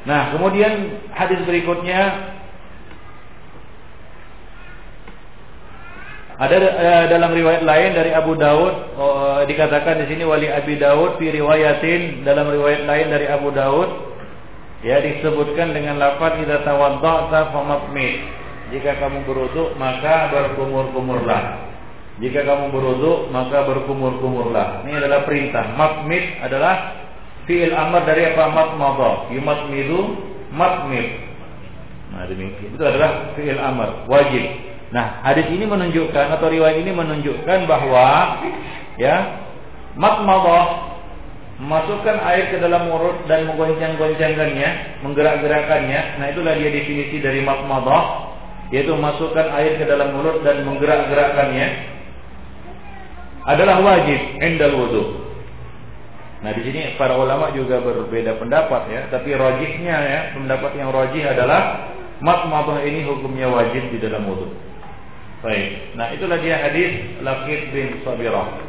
[0.04, 2.28] Nah, kemudian hadis berikutnya
[6.38, 11.18] Ada uh, dalam riwayat lain dari Abu Daud uh, dikatakan di sini wali Abi Daud
[11.18, 13.90] fi riwayatin dalam riwayat lain dari Abu Daud
[14.86, 18.22] ya disebutkan dengan lafaz idza tawadda'ta famatmit.
[18.70, 21.42] Jika kamu berwudu maka berkumur-kumurlah.
[22.22, 24.86] Jika kamu berwudu maka berkumur-kumurlah.
[24.86, 25.74] Ini adalah perintah.
[25.74, 27.02] Matmit adalah
[27.50, 29.32] fi'il amr dari apa matmadha.
[29.34, 29.98] Yumatmidu
[30.54, 31.18] matmit.
[32.14, 32.78] Nah demikian.
[32.78, 34.44] Itu adalah fi'il amr wajib.
[34.88, 38.40] Nah, hadis ini menunjukkan atau riwayat ini menunjukkan bahwa
[38.96, 39.16] ya
[40.00, 40.96] makmadah
[41.58, 46.00] memasukkan air ke dalam mulut dan menggoncang-goncangkannya, menggerak-gerakannya.
[46.22, 48.32] Nah, itulah dia definisi dari makmadah,
[48.70, 51.98] yaitu memasukkan air ke dalam mulut dan menggerak-gerakannya
[53.48, 55.04] adalah wajib endal wudu.
[56.38, 61.26] Nah, di sini para ulama juga berbeda pendapat ya, tapi rojihnya ya, pendapat yang rojih
[61.26, 64.50] adalah Matmadah ini hukumnya wajib di dalam wudhu.
[65.38, 65.94] Baik.
[65.94, 68.68] Nah, itulah dia hadis Laqid bin Sabirah.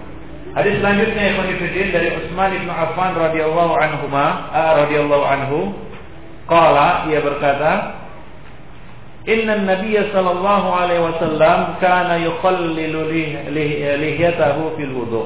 [0.53, 5.59] Hadis selanjutnya yang Fiddin dari Utsman bin Affan radhiyallahu anhu uh, radhiyallahu anhu
[6.49, 8.01] qala ia berkata
[9.29, 13.13] Inna Nabiy sallallahu alaihi wasallam kana yukhallilu
[14.01, 15.23] lihyatahu fil wudu.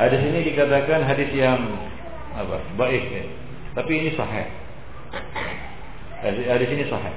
[0.00, 1.60] Hadis ini dikatakan hadis yang
[2.32, 2.56] apa?
[2.80, 3.24] Baik ya.
[3.76, 4.48] Tapi ini sahih.
[6.24, 7.14] Hadis ini sahih.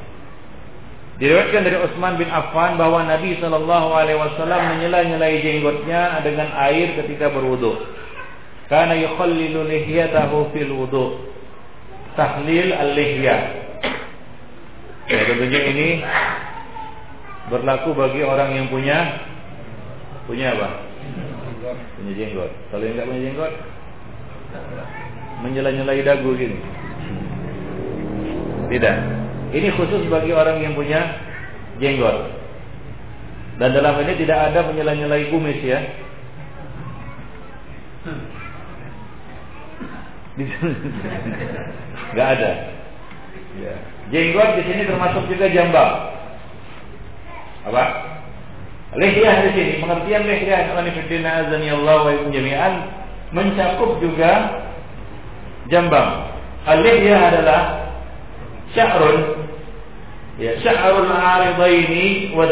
[1.18, 7.34] Diriwayatkan dari Utsman bin Affan bahwa Nabi Shallallahu Alaihi Wasallam menyela-nyelai jenggotnya dengan air ketika
[7.34, 7.74] berwudu.
[8.70, 11.26] Karena yukhallilu lihyatahu fil wudu.
[12.14, 13.38] Tahlil al-lihya.
[15.10, 15.88] Ya, tentunya ini
[17.50, 19.24] berlaku bagi orang yang punya
[20.30, 20.86] punya apa?
[21.98, 22.52] Punya jenggot.
[22.70, 23.54] Kalau yang enggak punya jenggot,
[25.42, 26.60] menyela-nyelai dagu gini.
[28.70, 29.27] Tidak.
[29.54, 31.20] Ini khusus bagi orang yang punya
[31.80, 32.36] jenggot.
[33.58, 35.80] Dan dalam ini tidak ada menyela-nyelai kumis ya.
[42.16, 42.52] Gak ada.
[43.58, 43.74] Ya.
[44.14, 46.14] Jenggot di sini termasuk juga jambang.
[47.68, 47.84] Apa?
[48.96, 52.74] Lehyah di sini, pengertian lehyah Alhamdulillah azani Allah wa jami'an
[53.36, 54.64] mencakup juga
[55.68, 56.32] jambang.
[56.64, 57.62] Al-lehyah adalah
[58.72, 59.37] sya'run
[60.38, 62.46] ya sya'rul aridaini wa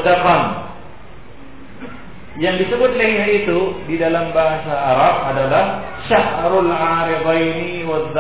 [2.36, 5.66] yang disebut lehyah itu di dalam bahasa Arab adalah
[6.12, 8.12] sya'rul aridaini wa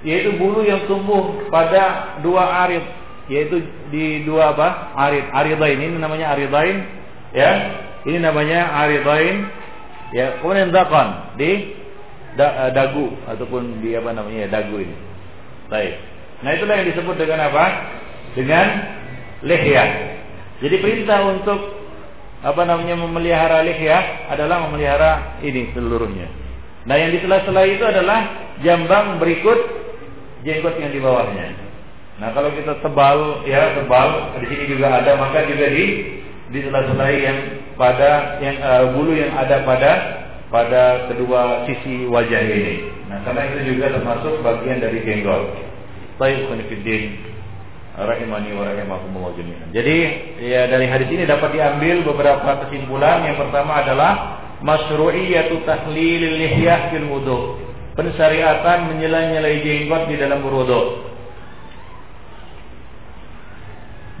[0.00, 2.84] yaitu bulu yang tumbuh pada dua arid.
[3.30, 3.62] Yaitu
[3.92, 4.96] di dua apa?
[4.96, 5.28] Arid.
[5.30, 5.78] Aridain.
[5.78, 6.76] Ini namanya aridain
[7.36, 7.50] ya.
[8.08, 9.44] Ini namanya aridain
[10.16, 10.40] ya.
[10.40, 11.76] Kemudian dakan di
[12.72, 14.96] dagu ataupun di apa namanya dagu ini.
[15.68, 15.94] Baik
[16.40, 17.64] Nah itulah yang disebut dengan apa?
[18.32, 18.66] Dengan
[19.44, 19.84] lihya.
[20.60, 21.60] Jadi perintah untuk
[22.40, 26.28] apa namanya memelihara lihya adalah memelihara ini seluruhnya.
[26.88, 29.58] Nah yang di sela-sela itu adalah jambang berikut
[30.44, 31.52] jenggot yang di bawahnya.
[32.20, 35.84] Nah kalau kita tebal ya tebal di sini juga ada maka juga di
[36.48, 37.38] di sela-sela yang
[37.76, 39.92] pada yang uh, bulu yang ada pada
[40.48, 42.88] pada kedua sisi wajah ini.
[43.12, 45.69] Nah karena itu juga termasuk bagian dari jenggot.
[46.20, 47.30] Tayyib Khonifuddin
[47.96, 49.72] rahimani wa rahimakumullah jami'an.
[49.72, 49.96] Jadi
[50.44, 53.24] ya dari hadis ini dapat diambil beberapa kesimpulan.
[53.24, 54.12] Yang pertama adalah
[54.60, 57.40] masyru'iyatu tahlilil lihyah fil wudu.
[57.96, 61.08] Pensyariatan menyela-nyelai jenggot di dalam wudu.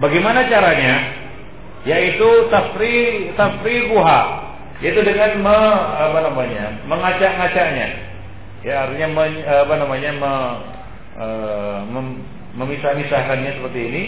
[0.00, 1.20] Bagaimana caranya?
[1.84, 4.20] Yaitu tafri tafriquha,
[4.84, 5.60] yaitu dengan me,
[5.96, 6.64] apa namanya?
[6.84, 7.88] mengacak-ngacaknya.
[8.60, 10.10] Ya artinya men, apa namanya?
[10.12, 10.32] Me,
[11.20, 11.78] Eh,
[12.56, 14.02] memisah-misahkannya seperti ini.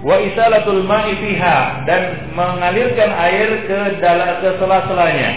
[0.00, 5.30] Wa isalatul ma'i fiha dan mengalirkan air ke dalam ke sela-selanya.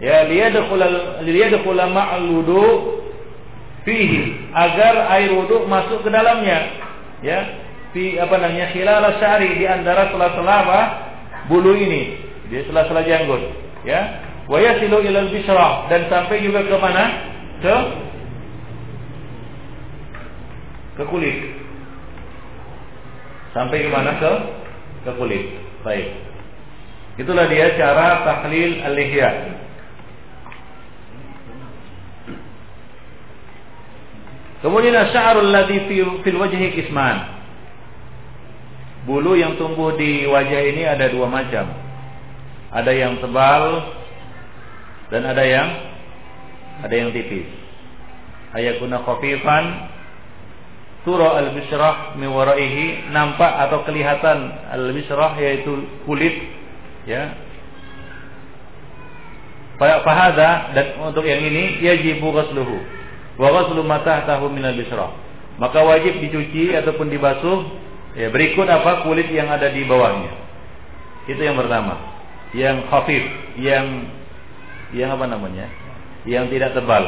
[0.00, 0.80] Ya liyadkhul
[1.28, 2.64] liyadkhul ma'al wudu
[3.84, 6.80] fihi agar air wudu masuk ke dalamnya.
[7.20, 7.38] Ya
[7.92, 10.58] fi apa namanya khilal syari di antara sela-sela
[11.52, 12.16] bulu ini.
[12.48, 13.52] Di sela-sela janggut.
[13.84, 17.04] Ya wa yasilu ilal bisra dan sampai juga ke mana?
[17.60, 17.74] Ke
[20.96, 21.38] ke kulit.
[23.52, 24.32] Sampai ke mana ke
[25.08, 25.44] ke kulit.
[25.84, 26.08] Baik.
[27.20, 29.30] Itulah dia cara tahlil al-lihya.
[34.62, 37.42] Kemudian asy'arul ladzi fi fil wajhi kisman.
[39.02, 41.66] Bulu yang tumbuh di wajah ini ada dua macam.
[42.70, 43.90] Ada yang tebal
[45.10, 45.68] dan ada yang
[46.86, 47.44] ada yang tipis.
[48.54, 49.91] Ayakuna khafifan
[51.02, 56.34] Surah al-bisrah miwaraihi nampak atau kelihatan al-bisrah yaitu kulit
[57.10, 57.34] ya.
[59.82, 62.78] Fahada dan untuk yang ini yajibu ghasluhu
[63.34, 65.10] wa ghaslu ma tahtahu min al-bisrah
[65.58, 67.58] maka wajib dicuci ataupun dibasuh
[68.14, 70.32] ya berikut apa kulit yang ada di bawahnya.
[71.26, 71.98] Itu yang pertama.
[72.54, 73.24] Yang khafif
[73.58, 74.06] yang
[74.94, 75.66] yang apa namanya?
[76.30, 77.04] Yang tidak tebal.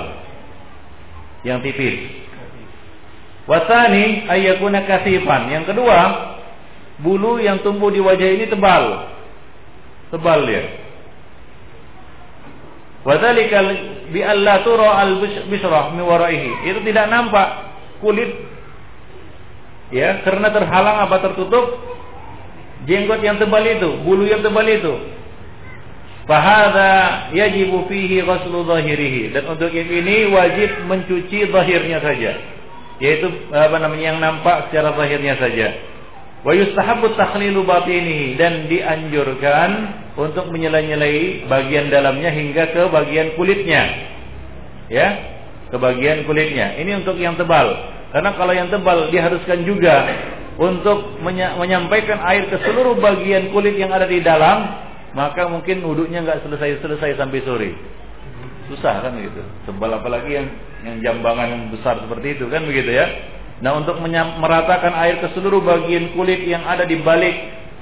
[1.47, 2.24] Yang tipis
[3.45, 5.53] Wasani ayakuna kasifan.
[5.53, 5.99] Yang kedua,
[7.05, 9.13] bulu yang tumbuh di wajah ini tebal.
[10.09, 10.65] Tebal dia.
[13.05, 13.61] Wadzalika
[14.09, 15.21] bi alla tura al
[15.53, 16.73] bisrah mi waraihi.
[16.73, 17.49] Itu tidak nampak
[18.01, 18.33] kulit
[19.93, 21.85] ya karena terhalang apa tertutup
[22.89, 25.13] jenggot yang tebal itu, bulu yang tebal itu.
[26.25, 32.54] Fahada yajibu fihi ghaslu zahirihi dan untuk ini wajib mencuci zahirnya saja
[33.03, 35.69] yaitu apa namanya yang nampak secara zahirnya saja.
[36.45, 39.71] Wa yustahabbu takhlilu batinihi dan dianjurkan
[40.15, 43.83] untuk menyela-nyelai bagian dalamnya hingga ke bagian kulitnya.
[44.93, 45.09] Ya,
[45.73, 46.77] ke bagian kulitnya.
[46.77, 47.73] Ini untuk yang tebal.
[48.13, 50.07] Karena kalau yang tebal diharuskan juga
[50.55, 51.19] untuk
[51.59, 54.71] menyampaikan air ke seluruh bagian kulit yang ada di dalam,
[55.17, 57.71] maka mungkin wudhunya nggak selesai-selesai sampai sore.
[58.71, 59.43] Susah kan gitu.
[59.69, 60.47] Tebal apalagi yang
[60.85, 63.07] yang jambangan besar seperti itu kan begitu ya.
[63.61, 67.33] Nah untuk meratakan air ke seluruh bagian kulit yang ada di balik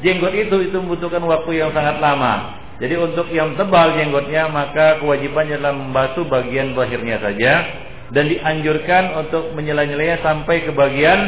[0.02, 2.62] jenggot itu itu membutuhkan waktu yang sangat lama.
[2.82, 7.52] Jadi untuk yang tebal jenggotnya maka kewajibannya adalah membasuh bagian bahirnya saja
[8.10, 11.20] dan dianjurkan untuk menyela-nyelanya sampai ke bagian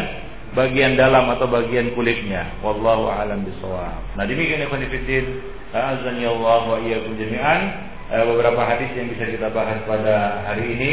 [0.54, 2.58] bagian dalam atau bagian kulitnya.
[2.62, 4.18] Wallahu a'lam bishawab.
[4.18, 5.26] Nah demikian ikhwan fillah,
[5.74, 7.60] azan ya Allah wa iyyakum jami'an
[8.22, 10.92] beberapa hadis yang bisa kita bahas pada hari ini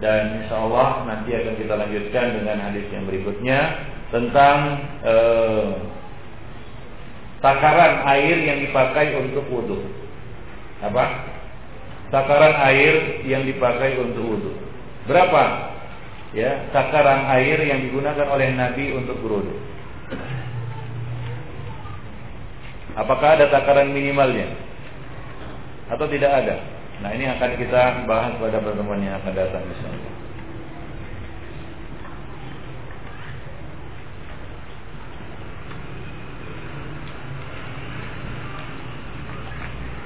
[0.00, 3.58] dan insya Allah nanti akan kita lanjutkan dengan hadis yang berikutnya
[4.08, 4.56] tentang
[5.04, 5.68] eh,
[7.44, 9.84] takaran air yang dipakai untuk wudhu.
[10.80, 11.04] Apa?
[12.08, 14.52] Takaran air yang dipakai untuk wudhu.
[15.10, 15.74] Berapa?
[16.32, 19.52] Ya, takaran air yang digunakan oleh Nabi untuk berwudhu.
[22.96, 24.71] Apakah ada takaran minimalnya?
[25.92, 26.56] Atau tidak ada?
[27.04, 30.10] Nah ini akan kita bahas pada pertemuan yang akan datang misalnya.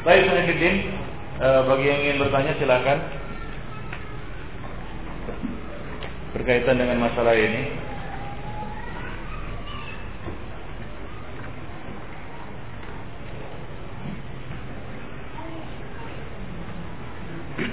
[0.02, 0.76] Baik, Sanifidin,
[1.42, 2.98] eh, bagi yang ingin bertanya silakan
[6.34, 7.74] berkaitan dengan masalah ini.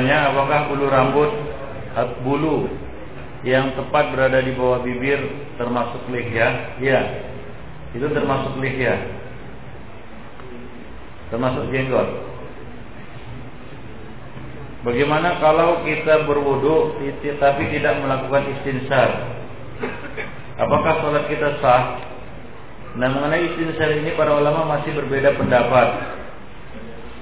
[0.00, 1.30] bertanya apakah bulu rambut
[2.24, 2.56] bulu
[3.44, 5.20] yang tepat berada di bawah bibir
[5.60, 6.80] termasuk lihya?
[6.80, 7.00] Iya.
[7.92, 8.96] Itu termasuk lihya.
[11.28, 12.08] Termasuk jenggot.
[14.88, 16.96] Bagaimana kalau kita berwudu
[17.36, 19.36] tapi tidak melakukan istinsar?
[20.56, 22.08] Apakah sholat kita sah?
[22.96, 26.19] Nah mengenai istinsar ini para ulama masih berbeda pendapat.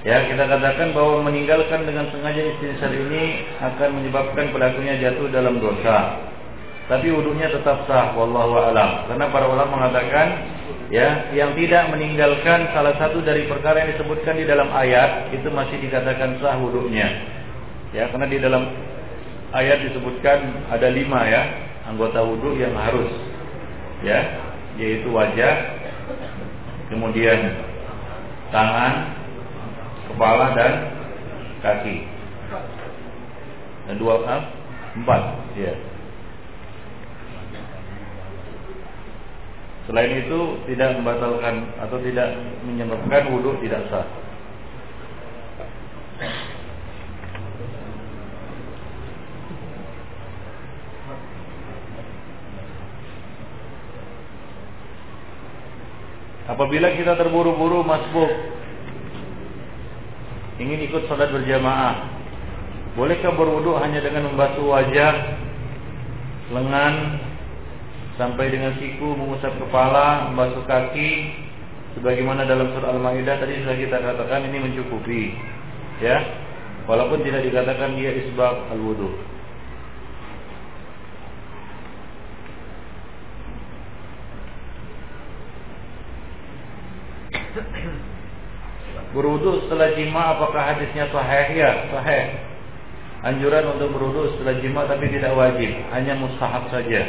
[0.09, 6.17] Ya, kita katakan bahwa meninggalkan dengan sengaja istinsar ini akan menyebabkan pelakunya jatuh dalam dosa.
[6.89, 9.05] Tapi wudhunya tetap sah, wallahu alam.
[9.05, 10.49] Karena para ulama mengatakan,
[10.89, 15.77] ya, yang tidak meninggalkan salah satu dari perkara yang disebutkan di dalam ayat itu masih
[15.77, 17.05] dikatakan sah wudhunya.
[17.93, 18.65] Ya, karena di dalam
[19.53, 23.13] ayat disebutkan ada lima ya anggota wudhu yang harus,
[24.01, 24.25] ya,
[24.81, 25.53] yaitu wajah,
[26.89, 27.61] kemudian
[28.49, 29.18] tangan,
[30.09, 30.73] kepala dan
[31.61, 31.97] kaki.
[33.89, 34.41] Dan dua ah,
[34.97, 35.21] empat,
[35.57, 35.73] ya.
[39.89, 40.39] Selain itu
[40.69, 44.05] tidak membatalkan atau tidak menyebabkan wudhu tidak sah.
[56.49, 58.29] Apabila kita terburu-buru masbuk
[60.59, 62.05] ingin ikut sholat berjamaah,
[62.99, 65.15] bolehkah berwudu hanya dengan membasuh wajah,
[66.51, 66.95] lengan,
[68.19, 71.31] sampai dengan siku, mengusap kepala, membasuh kaki,
[71.95, 75.31] sebagaimana dalam surah Al-Maidah tadi sudah kita katakan ini mencukupi,
[76.03, 76.19] ya,
[76.83, 79.28] walaupun tidak dikatakan dia isbab al-wudu.
[89.19, 91.51] Berwudu setelah jima apakah hadisnya sahih?
[91.51, 92.39] Ya, sahih.
[93.19, 97.03] Anjuran untuk berwudu setelah jima tapi tidak wajib, hanya mustahab saja.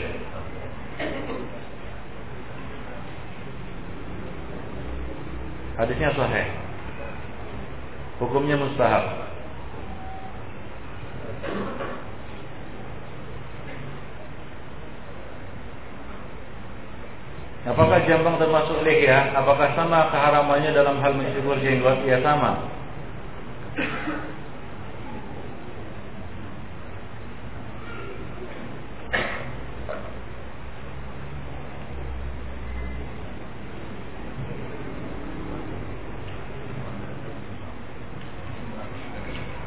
[5.79, 6.51] Hadisnya sahih.
[8.19, 9.20] Hukumnya mustahab.
[17.61, 19.37] Apakah jambang termasuk lihya?
[19.37, 22.01] Apakah sama keharamannya dalam hal mencukur jenggot?
[22.09, 22.73] Ya sama.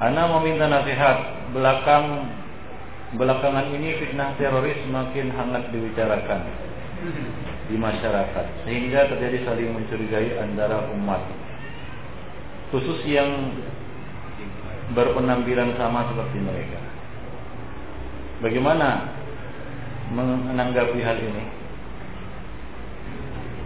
[0.02, 2.28] Ana meminta nasihat belakang
[3.16, 6.42] belakangan ini fitnah teroris makin hangat dibicarakan
[7.72, 11.24] di masyarakat sehingga terjadi saling mencurigai antara umat
[12.74, 13.56] khusus yang
[14.92, 16.80] berpenampilan sama seperti mereka.
[18.44, 19.14] Bagaimana
[20.12, 21.46] menanggapi hal ini?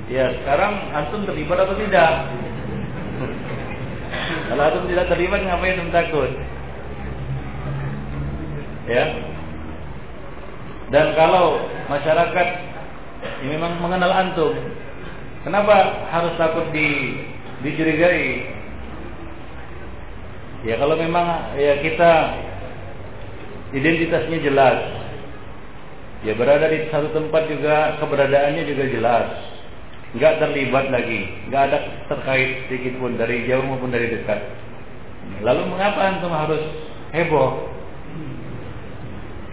[0.07, 2.11] Ya sekarang antum terlibat atau tidak?
[4.47, 6.31] Kalau antum tidak terlibat ngapain antum takut?
[8.87, 9.03] Ya.
[10.87, 11.59] Dan kalau
[11.91, 12.47] masyarakat
[13.43, 14.53] ini memang mengenal antum.
[15.45, 17.17] Kenapa harus takut di
[17.63, 18.53] dicurigai?
[20.65, 22.11] Ya kalau memang ya kita
[23.71, 24.79] identitasnya jelas.
[26.25, 29.27] Ya berada di satu tempat juga keberadaannya juga jelas.
[30.17, 31.77] Enggak terlibat lagi, enggak ada
[32.09, 34.39] terkait sedikit pun dari jauh maupun dari dekat.
[35.45, 36.63] Lalu mengapa antum harus
[37.13, 37.69] heboh?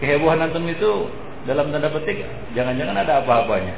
[0.01, 1.07] Kehebohan antum itu
[1.45, 2.25] dalam tanda petik
[2.57, 3.73] jangan-jangan ada apa-apanya.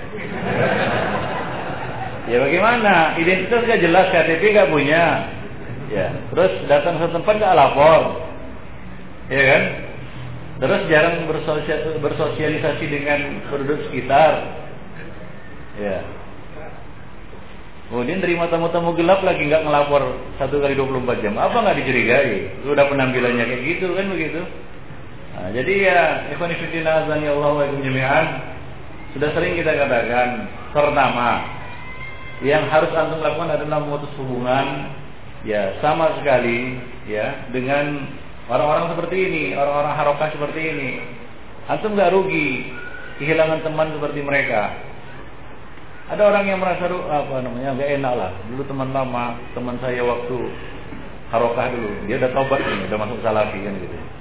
[2.32, 3.20] ya bagaimana?
[3.20, 5.04] Identitas gak jelas, KTP gak punya.
[5.88, 8.24] Ya, terus datang ke tempat gak lapor.
[9.28, 9.64] Ya kan?
[10.58, 11.28] Terus jarang
[12.02, 13.20] bersosialisasi dengan
[13.52, 14.58] penduduk sekitar.
[15.78, 16.02] Ya.
[17.88, 20.04] Kemudian terima tamu-tamu gelap lagi nggak ngelapor
[20.36, 21.40] satu kali 24 jam.
[21.40, 22.68] Apa nggak dicurigai?
[22.68, 24.42] Sudah penampilannya kayak gitu kan begitu?
[25.38, 26.02] Nah, jadi ya
[26.34, 28.28] ikhwan fillah azani Allah wa jami'an
[29.14, 31.46] sudah sering kita katakan pertama
[32.42, 34.90] yang harus antum lakukan adalah memutus hubungan
[35.46, 38.10] ya sama sekali ya dengan
[38.50, 40.90] orang-orang seperti ini, orang-orang harokah seperti ini.
[41.70, 42.74] Antum nggak rugi
[43.22, 44.74] kehilangan teman seperti mereka.
[46.18, 48.32] Ada orang yang merasa apa namanya nggak enak lah.
[48.50, 50.50] Dulu teman lama, teman saya waktu
[51.30, 54.17] harokah dulu, dia udah tobat nih, udah masuk salafi kan gitu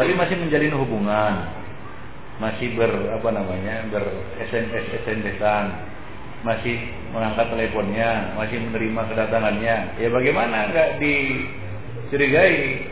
[0.00, 1.34] tapi masih menjalin hubungan.
[2.40, 2.88] Masih ber
[3.20, 4.00] apa namanya ber
[4.40, 5.92] SMS SMSan
[6.40, 6.80] masih
[7.12, 10.00] mengangkat teleponnya masih menerima kedatangannya.
[10.00, 12.88] Ya bagaimana nggak dicurigai?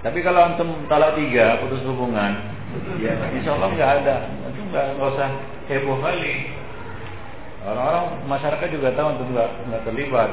[0.00, 2.32] Tapi kalau antum talak tiga putus hubungan,
[2.96, 4.16] ya insya Allah nggak ada,
[4.48, 5.28] itu nggak usah
[5.68, 6.48] heboh kali.
[7.60, 10.32] Orang-orang masyarakat juga tahu antum nggak nggak terlibat.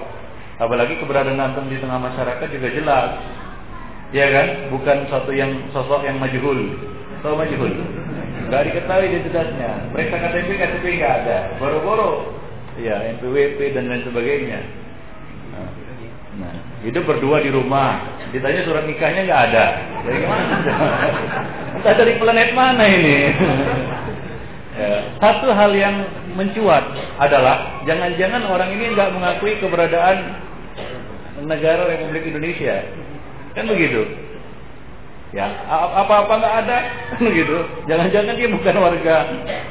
[0.64, 3.20] Apalagi keberadaan antum di tengah masyarakat juga jelas,
[4.16, 4.48] ya kan?
[4.72, 6.76] Bukan satu yang sosok yang majhul,
[7.24, 7.74] tahu majhul?
[8.48, 9.92] Nggak diketahui identitasnya.
[9.92, 11.38] Periksa KTP, KTP nggak ada.
[11.60, 12.32] Boro-boro,
[12.80, 14.60] ya NPWP dan lain sebagainya.
[16.38, 16.54] Nah,
[16.86, 18.22] hidup berdua di rumah.
[18.30, 19.66] Ditanya surat nikahnya nggak ada.
[20.06, 20.56] Dari mana?
[21.82, 23.18] Entah dari planet mana ini.
[24.80, 24.98] ya.
[25.18, 26.06] Satu hal yang
[26.38, 30.18] mencuat adalah jangan-jangan orang ini nggak mengakui keberadaan
[31.42, 32.86] negara Republik Indonesia.
[33.58, 34.06] Kan begitu.
[35.34, 36.78] Ya, apa-apa nggak ada,
[37.20, 37.58] begitu.
[37.90, 39.18] Jangan-jangan dia bukan warga,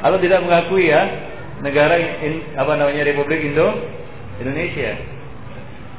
[0.05, 1.01] kalau tidak mengakui ya
[1.65, 3.73] negara in, apa namanya Republik Indo
[4.37, 4.93] Indonesia.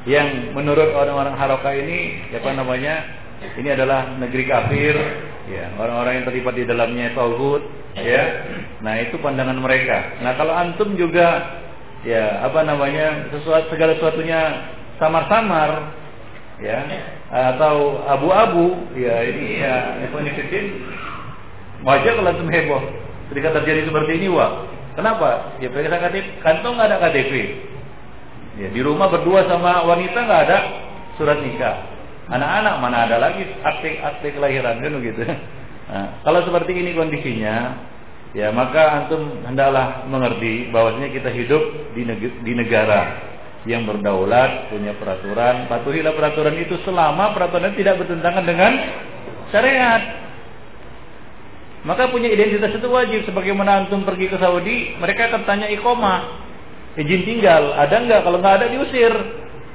[0.07, 3.03] Yang menurut orang-orang Haroka ini apa namanya
[3.59, 4.95] ini adalah negeri kafir
[5.51, 7.63] ya orang-orang yang terlibat di dalamnya tauhid
[7.99, 8.23] ya.
[8.79, 10.23] Nah itu pandangan mereka.
[10.23, 11.59] Nah kalau antum juga
[12.07, 14.39] ya apa namanya sesuatu segala sesuatunya
[15.03, 15.91] samar-samar
[16.63, 16.79] ya
[17.29, 20.65] atau abu-abu ya ini ya Ikhwanifiddin
[21.85, 22.81] wajar kalau antum heboh
[23.29, 24.65] ketika terjadi seperti ini wah
[24.97, 27.33] kenapa ya periksa KTP kantong nggak ada KTP
[28.59, 30.57] Ya, di rumah berdua sama wanita nggak ada
[31.15, 31.79] surat nikah.
[32.27, 35.23] Anak-anak mana ada lagi akte-akte kelahiran kan begitu.
[35.89, 37.73] Nah, kalau seperti ini kondisinya,
[38.37, 41.65] ya maka antum hendaklah mengerti bahwasanya kita hidup
[41.97, 42.05] di,
[42.45, 43.09] di negara
[43.69, 45.69] yang berdaulat, punya peraturan.
[45.69, 48.71] Patuhilah peraturan itu selama peraturan tidak bertentangan dengan
[49.53, 50.01] syariat.
[51.85, 53.29] Maka punya identitas itu wajib.
[53.29, 56.49] Sebagaimana antum pergi ke Saudi, mereka akan tanya ikomah
[56.97, 58.21] izin tinggal ada nggak?
[58.25, 59.13] Kalau nggak ada diusir.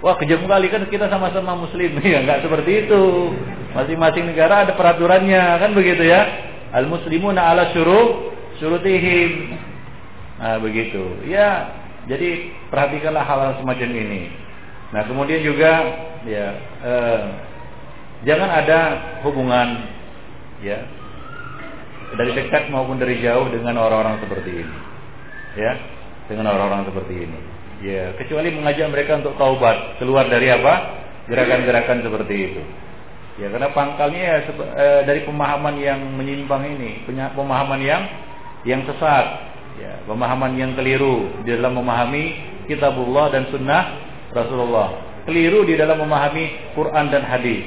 [0.05, 1.97] Wah kejam kali kan kita sama-sama muslim.
[2.03, 3.03] Ya nggak seperti itu.
[3.73, 6.27] Masing-masing negara ada peraturannya kan begitu ya?
[6.75, 9.55] Al muslimuna ala syuruh syurutihim.
[10.43, 11.25] Nah begitu.
[11.31, 14.23] Ya jadi perhatikanlah hal-hal semacam ini
[14.93, 15.73] nah kemudian juga
[16.25, 16.49] ya
[16.85, 17.23] eh,
[18.25, 18.79] jangan ada
[19.27, 19.69] hubungan
[20.63, 20.81] ya
[22.15, 24.77] dari dekat maupun dari jauh dengan orang-orang seperti ini
[25.59, 25.75] ya
[26.29, 27.41] dengan orang-orang seperti ini.
[27.85, 31.05] Ya, kecuali mengajak mereka untuk taubat, keluar dari apa?
[31.29, 32.63] Gerakan-gerakan seperti itu.
[33.35, 37.03] Ya, karena pangkalnya ya e, dari pemahaman yang menyimpang ini,
[37.35, 38.03] pemahaman yang
[38.63, 42.25] yang sesat, ya, pemahaman yang keliru di dalam memahami
[42.67, 43.83] kitabullah dan sunnah
[44.35, 44.89] Rasulullah.
[45.25, 47.65] Keliru di dalam memahami Quran dan hadis.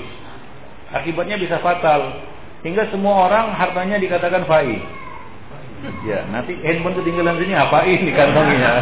[0.93, 2.23] Akibatnya bisa fatal
[2.61, 4.79] hingga semua orang hartanya dikatakan faiz
[6.01, 8.81] Ya, nanti handphone ketinggalan sini apa ini kantongnya?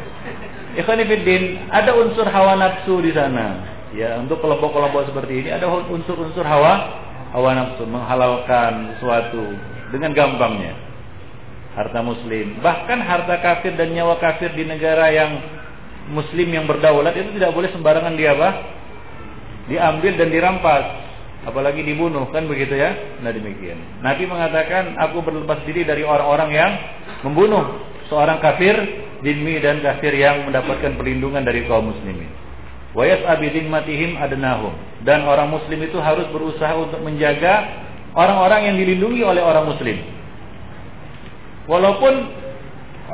[0.80, 3.64] Ikhwanifiddin, ada unsur hawa nafsu di sana.
[3.96, 7.00] Ya, untuk kelompok-kelompok seperti ini ada unsur-unsur hawa
[7.32, 9.56] hawa nafsu menghalalkan sesuatu
[9.88, 10.76] dengan gampangnya.
[11.76, 15.44] Harta muslim, bahkan harta kafir dan nyawa kafir di negara yang
[16.08, 18.50] muslim yang berdaulat itu tidak boleh sembarangan dia apa?
[19.68, 20.84] Diambil dan dirampas.
[21.46, 23.20] Apalagi dibunuh kan begitu ya?
[23.20, 23.76] Nah demikian.
[24.00, 26.72] Nabi mengatakan aku berlepas diri dari orang-orang yang
[27.22, 28.74] membunuh seorang kafir
[29.20, 32.32] dimi dan kafir yang mendapatkan perlindungan dari kaum muslimin.
[32.96, 34.72] Wayas abidin matihim adenahum
[35.04, 37.84] dan orang muslim itu harus berusaha untuk menjaga
[38.16, 40.15] orang-orang yang dilindungi oleh orang muslim
[41.66, 42.14] walaupun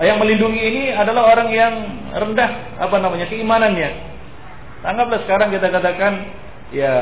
[0.00, 1.74] yang melindungi ini adalah orang yang
[2.12, 3.90] rendah apa namanya keimanannya
[4.82, 6.12] anggaplah sekarang kita katakan
[6.72, 6.92] ya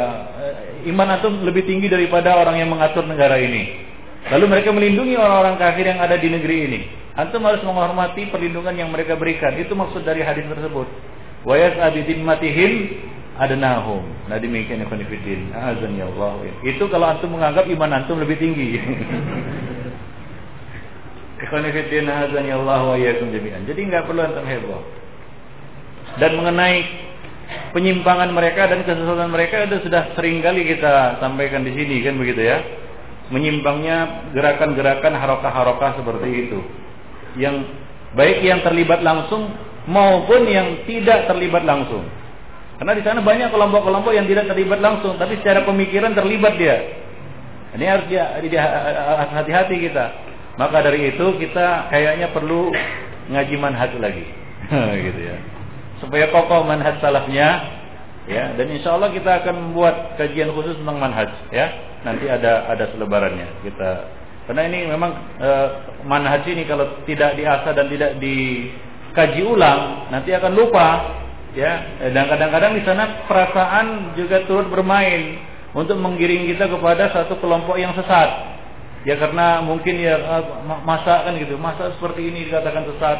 [0.90, 3.88] iman antum lebih tinggi daripada orang yang mengatur negara ini.
[4.28, 6.80] Lalu mereka melindungi orang-orang kafir yang ada di negeri ini.
[7.16, 9.56] Antum harus menghormati perlindungan yang mereka berikan.
[9.56, 10.86] Itu maksud dari hadis tersebut.
[11.46, 13.00] Wa yas'abidin matihim
[13.40, 14.04] adenahum.
[14.28, 15.72] Nah demikian ikhwan fillah.
[15.72, 16.36] Azan ya Allah.
[16.60, 18.76] Itu kalau antum menganggap iman antum lebih tinggi.
[21.40, 23.64] Ikhwan fillah azan ya Allah wa iyyakum jami'an.
[23.64, 24.82] Jadi enggak perlu antum heboh.
[26.20, 26.84] Dan mengenai
[27.72, 32.44] penyimpangan mereka dan kesesatan mereka itu sudah sering kali kita sampaikan di sini kan begitu
[32.44, 32.60] ya.
[33.30, 36.58] Menyimpangnya gerakan-gerakan harokah-harokah seperti itu.
[37.38, 37.72] Yang
[38.12, 39.54] baik yang terlibat langsung
[39.86, 42.04] maupun yang tidak terlibat langsung.
[42.76, 47.00] Karena di sana banyak kelompok-kelompok yang tidak terlibat langsung, tapi secara pemikiran terlibat dia.
[47.76, 48.24] Ini harus dia
[49.36, 50.04] hati-hati kita.
[50.58, 52.72] Maka dari itu kita kayaknya perlu
[53.30, 54.26] ngaji manhaj lagi.
[55.06, 55.36] gitu ya.
[56.02, 57.78] Supaya kokoh manhaj salafnya
[58.26, 58.54] ya.
[58.58, 61.70] Dan insya Allah kita akan membuat kajian khusus tentang manhaj ya.
[62.02, 63.62] Nanti ada ada selebarannya.
[63.66, 63.90] Kita
[64.50, 65.50] karena ini memang e,
[66.02, 70.88] manhaj ini kalau tidak diasah dan tidak dikaji ulang nanti akan lupa
[71.54, 72.02] ya.
[72.10, 75.38] Dan kadang-kadang di sana perasaan juga turut bermain
[75.70, 78.58] untuk menggiring kita kepada satu kelompok yang sesat.
[79.08, 80.44] Ya karena mungkin ya eh,
[80.84, 83.18] masa kan gitu, masa seperti ini dikatakan sesat,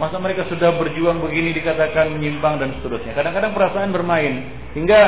[0.00, 3.12] masa mereka sudah berjuang begini dikatakan menyimpang dan seterusnya.
[3.12, 4.48] Kadang-kadang perasaan bermain.
[4.72, 5.02] Hingga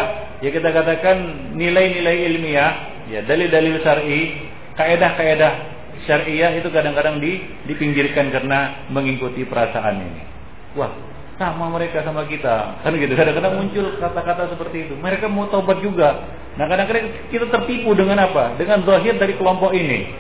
[0.45, 1.17] ya kita katakan
[1.57, 2.73] nilai-nilai ilmiah,
[3.09, 5.53] ya dalil-dalil syar'i, kaedah-kaedah
[6.05, 7.21] syariah itu kadang-kadang
[7.69, 10.23] dipinggirkan karena mengikuti perasaan ini.
[10.77, 10.93] Wah,
[11.41, 12.85] sama mereka sama kita.
[12.85, 13.17] Kan gitu.
[13.17, 14.95] Kadang-kadang muncul kata-kata seperti itu.
[15.01, 16.29] Mereka mau taubat juga
[16.61, 18.61] nah kadang-kadang kita tertipu dengan apa?
[18.61, 20.13] Dengan zahir dari kelompok ini.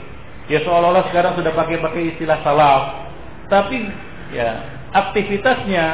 [0.48, 3.12] Ya seolah-olah sekarang sudah pakai-pakai istilah salaf.
[3.52, 3.76] Tapi
[4.32, 5.84] ya aktivitasnya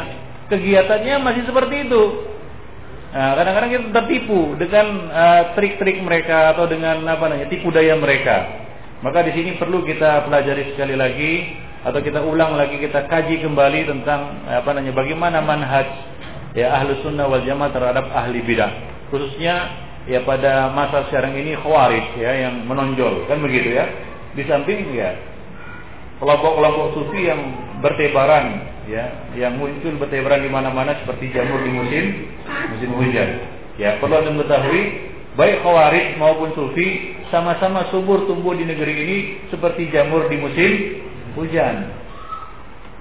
[0.47, 2.03] kegiatannya masih seperti itu.
[3.17, 8.45] Nah, kadang-kadang kita tertipu dengan uh, trik-trik mereka atau dengan apa namanya tipu daya mereka.
[9.01, 11.33] Maka di sini perlu kita pelajari sekali lagi
[11.81, 15.87] atau kita ulang lagi kita kaji kembali tentang apa namanya bagaimana manhaj
[16.57, 18.73] ya ahlu sunnah wal jamaah terhadap ahli bidah.
[19.09, 23.85] Khususnya ya pada masa sekarang ini khawarij ya yang menonjol kan begitu ya
[24.39, 25.15] di samping ya
[26.23, 27.41] kelompok-kelompok sufi yang
[27.85, 29.05] bertebaran ya
[29.35, 32.05] yang muncul bertebaran di mana-mana seperti jamur di musim
[32.73, 33.29] musim hujan
[33.77, 34.83] ya perlu anda mengetahui
[35.37, 39.19] baik khawarij maupun sufi sama-sama subur tumbuh di negeri ini
[39.51, 40.71] seperti jamur di musim
[41.37, 41.93] hujan.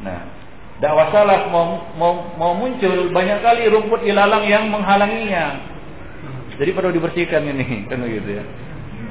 [0.03, 0.19] Nah,
[0.83, 5.74] dakwah salaf mau, mau, mau muncul banyak kali rumput ilalang yang menghalanginya.
[6.55, 8.43] Jadi perlu dibersihkan ini, kan gitu ya.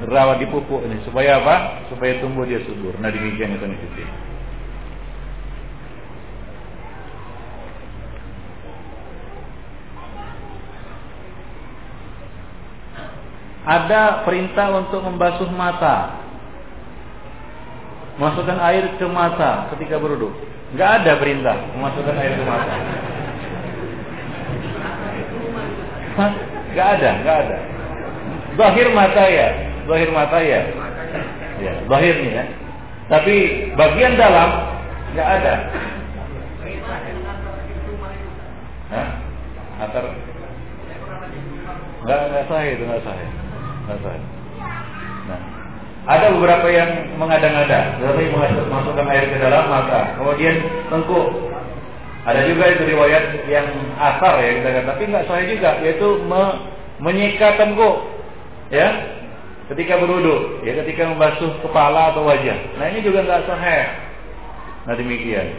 [0.05, 1.87] Rawat dipupuk ini supaya apa?
[1.87, 2.93] Supaya tumbuh dia subur.
[2.99, 3.79] Nah demikian itu nih.
[13.65, 16.25] Ada perintah untuk membasuh mata
[18.15, 20.31] Masukkan air ke mata ketika beruduk.
[20.71, 22.75] Enggak ada perintah memasukkan air ke mata.
[26.75, 27.57] Enggak ada, enggak ada.
[28.59, 29.47] Zahir mata ya,
[29.87, 30.59] zahir mata ya.
[31.63, 32.43] Ya, zahirnya ya.
[33.07, 33.35] Tapi
[33.79, 34.75] bagian dalam
[35.15, 35.53] enggak ada.
[38.91, 39.07] Hah?
[39.87, 40.03] Antar
[42.03, 43.15] Enggak enggak sah itu, enggak sah.
[43.15, 44.15] Enggak sah.
[45.31, 45.41] Nah,
[46.11, 48.35] ada beberapa yang mengada-ngada, tetapi
[48.67, 50.59] masukkan air ke dalam mata, kemudian
[50.91, 51.54] tengkuk.
[52.25, 53.69] Ada juga itu riwayat yang
[54.01, 56.43] asar ya kita kata, tapi nggak sahih juga, yaitu me
[56.97, 58.01] menyikat tengkuk,
[58.73, 58.87] ya,
[59.69, 62.81] ketika berwudu, ya, ketika membasuh kepala atau wajah.
[62.81, 63.85] Nah ini juga nggak sahih.
[64.89, 65.53] Nah demikian.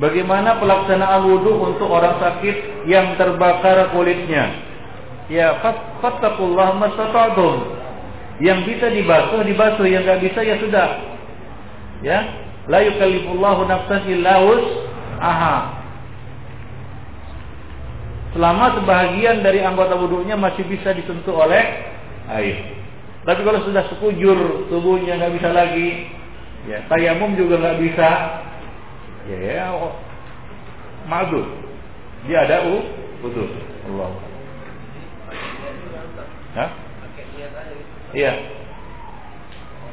[0.00, 4.69] Bagaimana pelaksanaan wudhu untuk orang sakit yang terbakar kulitnya?
[5.30, 5.62] Ya,
[6.02, 7.78] fattakullah mastata'tum.
[8.42, 10.88] Yang bisa dibasuh dibasuh, yang nggak bisa ya sudah.
[12.02, 12.18] Ya,
[12.66, 14.42] la yukallifullahu nafsan illa
[15.20, 15.56] aha.
[18.34, 21.62] Selama sebahagian dari anggota wudhunya masih bisa disentuh oleh
[22.30, 22.56] air.
[23.26, 26.08] Tapi kalau sudah sekujur tubuhnya nggak bisa lagi,
[26.64, 28.08] ya tayamum juga nggak bisa,
[29.28, 29.92] ya ya oh,
[31.04, 31.44] ma'zur
[32.24, 32.84] dia ada u
[33.20, 33.50] putus
[33.88, 34.29] Allah
[36.54, 36.70] Hah?
[38.10, 38.32] Iya.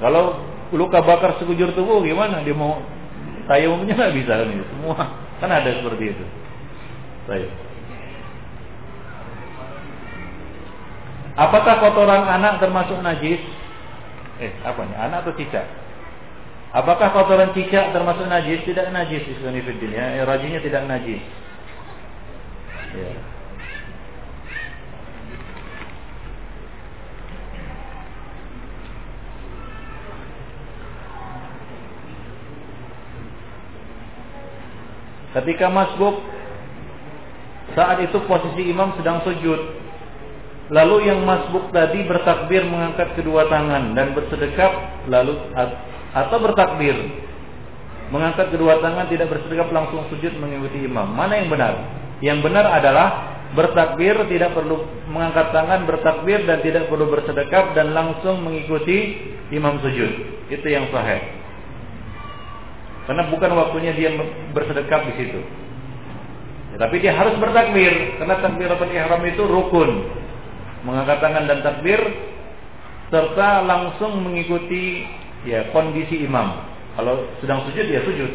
[0.01, 0.41] Kalau
[0.73, 2.41] luka bakar sekujur tubuh gimana?
[2.41, 2.81] Dia mau
[3.45, 4.65] tayamumnya nggak bisa kan itu.
[4.73, 4.95] Semua
[5.37, 6.25] kan ada seperti itu.
[7.29, 7.49] Baik.
[11.37, 13.37] Apakah kotoran anak termasuk najis?
[14.41, 15.05] Eh, apanya?
[15.05, 15.65] Anak atau cicak?
[16.73, 18.65] Apakah kotoran cicak termasuk najis?
[18.65, 20.25] Tidak najis Islamifidin ya.
[20.25, 21.21] Rajinya tidak najis.
[22.97, 23.36] Ya.
[35.37, 36.17] Ketika masbuk
[37.77, 39.85] saat itu posisi imam sedang sujud.
[40.73, 45.37] Lalu yang masbuk tadi bertakbir mengangkat kedua tangan dan bersedekap lalu
[46.11, 46.97] atau bertakbir
[48.11, 51.07] mengangkat kedua tangan tidak bersedekap langsung sujud mengikuti imam.
[51.07, 51.73] Mana yang benar?
[52.19, 53.07] Yang benar adalah
[53.53, 59.21] bertakbir tidak perlu mengangkat tangan bertakbir dan tidak perlu bersedekap dan langsung mengikuti
[59.53, 60.11] imam sujud.
[60.51, 61.36] Itu yang sahih
[63.07, 64.11] karena bukan waktunya dia
[64.51, 65.39] bersedekap di situ
[66.75, 69.91] ya, tapi dia harus bertakbir karena takbiratul ihram itu rukun
[70.83, 71.99] mengangkat tangan dan takbir
[73.07, 75.07] serta langsung mengikuti
[75.47, 76.63] ya kondisi imam.
[76.97, 78.31] Kalau sedang sujud ya sujud.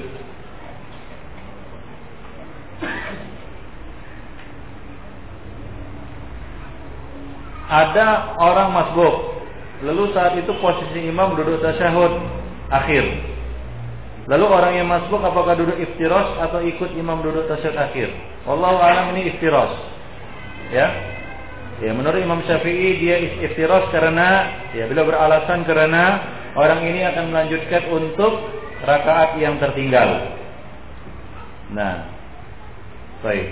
[7.73, 9.15] Ada orang masbuk,
[9.81, 12.21] lalu saat itu posisi imam duduk tasyahud
[12.69, 13.32] akhir.
[14.31, 18.09] Lalu orang yang masbuk apakah duduk iftiros atau ikut imam duduk tasyahud akhir?
[18.47, 19.73] Allah alam ini iftiros.
[20.71, 20.89] Ya.
[21.83, 26.05] Ya, menurut Imam Syafi'i dia iftiros karena ya beliau beralasan karena
[26.55, 28.39] orang ini akan melanjutkan untuk
[28.87, 30.39] rakaat yang tertinggal.
[31.75, 32.07] Nah,
[33.27, 33.49] baik.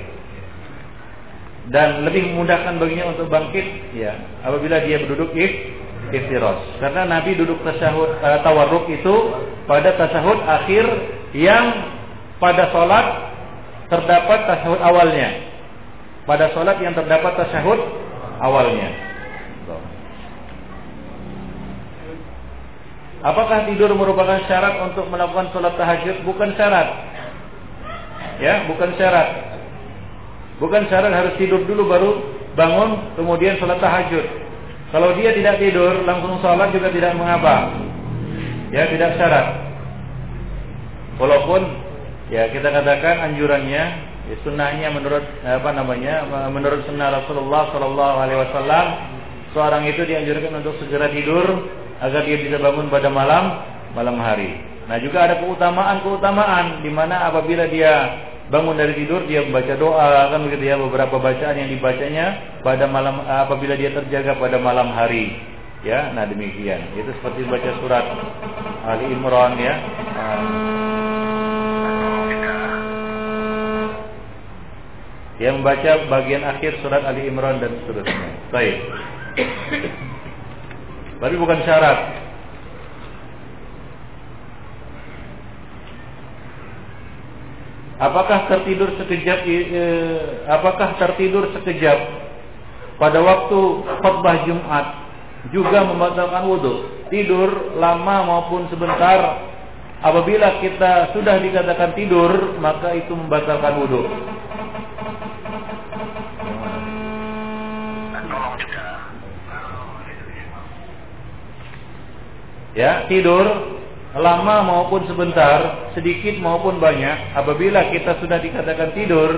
[1.74, 4.14] Dan lebih memudahkan baginya untuk bangkit ya
[4.46, 5.79] apabila dia berduduk if
[6.10, 6.82] iftiros.
[6.82, 9.14] Karena Nabi duduk tasyahud uh, tawarruk itu
[9.66, 10.84] pada tasyahud akhir
[11.34, 11.64] yang
[12.42, 13.06] pada sholat
[13.90, 15.30] terdapat tasyahud awalnya.
[16.26, 17.80] Pada sholat yang terdapat tasyahud
[18.42, 19.10] awalnya.
[23.20, 26.24] Apakah tidur merupakan syarat untuk melakukan sholat tahajud?
[26.24, 26.88] Bukan syarat.
[28.40, 29.28] Ya, bukan syarat.
[30.56, 32.10] Bukan syarat harus tidur dulu baru
[32.56, 34.24] bangun kemudian sholat tahajud.
[34.90, 37.70] Kalau dia tidak tidur langsung sholat juga tidak mengapa.
[38.74, 39.46] Ya tidak syarat.
[41.18, 41.62] Walaupun
[42.30, 43.84] ya kita katakan anjurannya
[44.30, 48.86] ya, sunnahnya menurut apa namanya menurut sunnah Rasulullah Shallallahu Alaihi Wasallam
[49.54, 51.46] seorang itu dianjurkan untuk segera tidur
[52.00, 53.44] agar dia bisa bangun pada malam
[53.94, 54.58] malam hari.
[54.86, 60.26] Nah juga ada keutamaan keutamaan di mana apabila dia bangun dari tidur dia membaca doa
[60.34, 65.38] kan begitu ya beberapa bacaan yang dibacanya pada malam apabila dia terjaga pada malam hari.
[65.86, 66.92] Ya nah demikian.
[66.98, 68.04] Itu seperti baca surat
[68.84, 69.74] Ali Imran ya.
[75.40, 78.28] Yang membaca bagian akhir surat Ali Imran dan seterusnya.
[78.52, 78.76] Baik.
[81.16, 82.19] Tapi bukan syarat
[88.00, 91.98] Apakah tertidur sekejap eh, apakah tertidur sekejap
[92.96, 93.60] pada waktu
[94.00, 94.86] khutbah Jumat
[95.52, 96.74] juga membatalkan wudhu?
[97.12, 99.44] Tidur lama maupun sebentar
[100.00, 104.08] apabila kita sudah dikatakan tidur maka itu membatalkan wudhu.
[112.72, 113.79] Ya, tidur
[114.18, 119.30] lama maupun sebentar, sedikit maupun banyak, apabila kita sudah dikatakan tidur,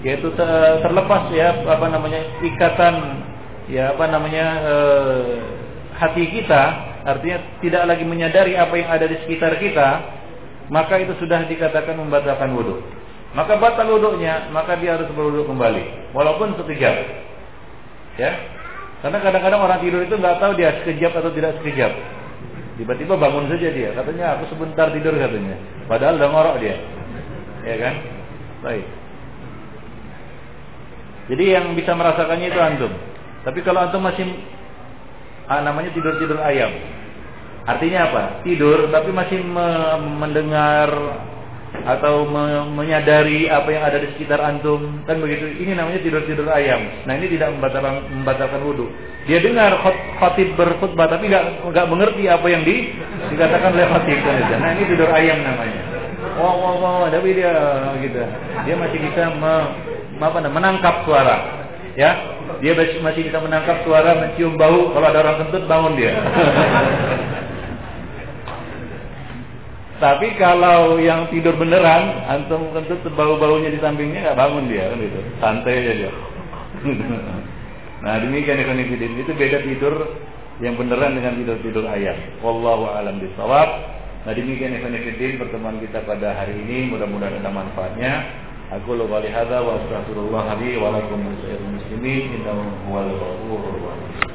[0.00, 0.32] yaitu
[0.80, 2.94] terlepas ya apa namanya ikatan
[3.68, 4.74] ya apa namanya e,
[5.92, 6.62] hati kita,
[7.04, 9.88] artinya tidak lagi menyadari apa yang ada di sekitar kita,
[10.72, 12.80] maka itu sudah dikatakan membatalkan wudhu.
[13.36, 16.96] Maka batal wudhunya, maka dia harus berwudhu kembali, walaupun sekejap.
[18.16, 18.32] Ya,
[19.04, 22.17] karena kadang-kadang orang tidur itu nggak tahu dia sekejap atau tidak sekejap.
[22.78, 25.58] Tiba-tiba bangun saja dia, katanya aku sebentar tidur katanya.
[25.90, 26.78] Padahal udah ngorok dia.
[27.66, 27.94] Ya kan?
[28.62, 28.86] Baik.
[31.28, 32.92] Jadi yang bisa merasakannya itu antum.
[33.42, 34.30] Tapi kalau antum masih
[35.50, 36.70] ah, namanya tidur-tidur ayam.
[37.68, 38.22] Artinya apa?
[38.46, 39.68] Tidur tapi masih me
[40.16, 40.88] mendengar
[41.84, 45.04] atau me menyadari apa yang ada di sekitar antum.
[45.04, 45.48] Kan begitu.
[45.60, 47.04] Ini namanya tidur tidur ayam.
[47.04, 48.88] Nah ini tidak membatalkan membatalkan wudhu
[49.28, 49.76] dia dengar
[50.16, 52.96] khatib berkhutbah tapi nggak nggak mengerti apa yang di,
[53.28, 55.80] dikatakan oleh khatib kan nah ini tidur ayam namanya.
[56.40, 57.52] Oh oh oh tapi dia
[58.00, 58.24] gitu.
[58.64, 59.54] Dia masih bisa me,
[60.16, 61.60] apa menangkap suara.
[61.92, 62.40] Ya?
[62.64, 62.72] Dia
[63.04, 64.96] masih bisa menangkap suara mencium bau.
[64.96, 66.16] Kalau ada orang kentut bangun dia
[69.98, 75.18] Tapi kalau yang tidur beneran, antum tentu bau-baunya di sampingnya nggak bangun dia kan gitu.
[75.42, 76.12] Santai aja dia.
[78.06, 79.94] nah demikian ikhwan itu beda tidur
[80.62, 82.14] yang beneran dengan tidur tidur ayam.
[82.46, 83.68] Wallahu alam bisawab.
[84.22, 85.02] Nah demikian ikhwan
[85.42, 88.12] pertemuan kita pada hari ini mudah-mudahan ada manfaatnya.
[88.78, 94.28] Aku lupa lihat wa astaghfirullah li wa lakum muslimin innahu huwal ghafurur rahim.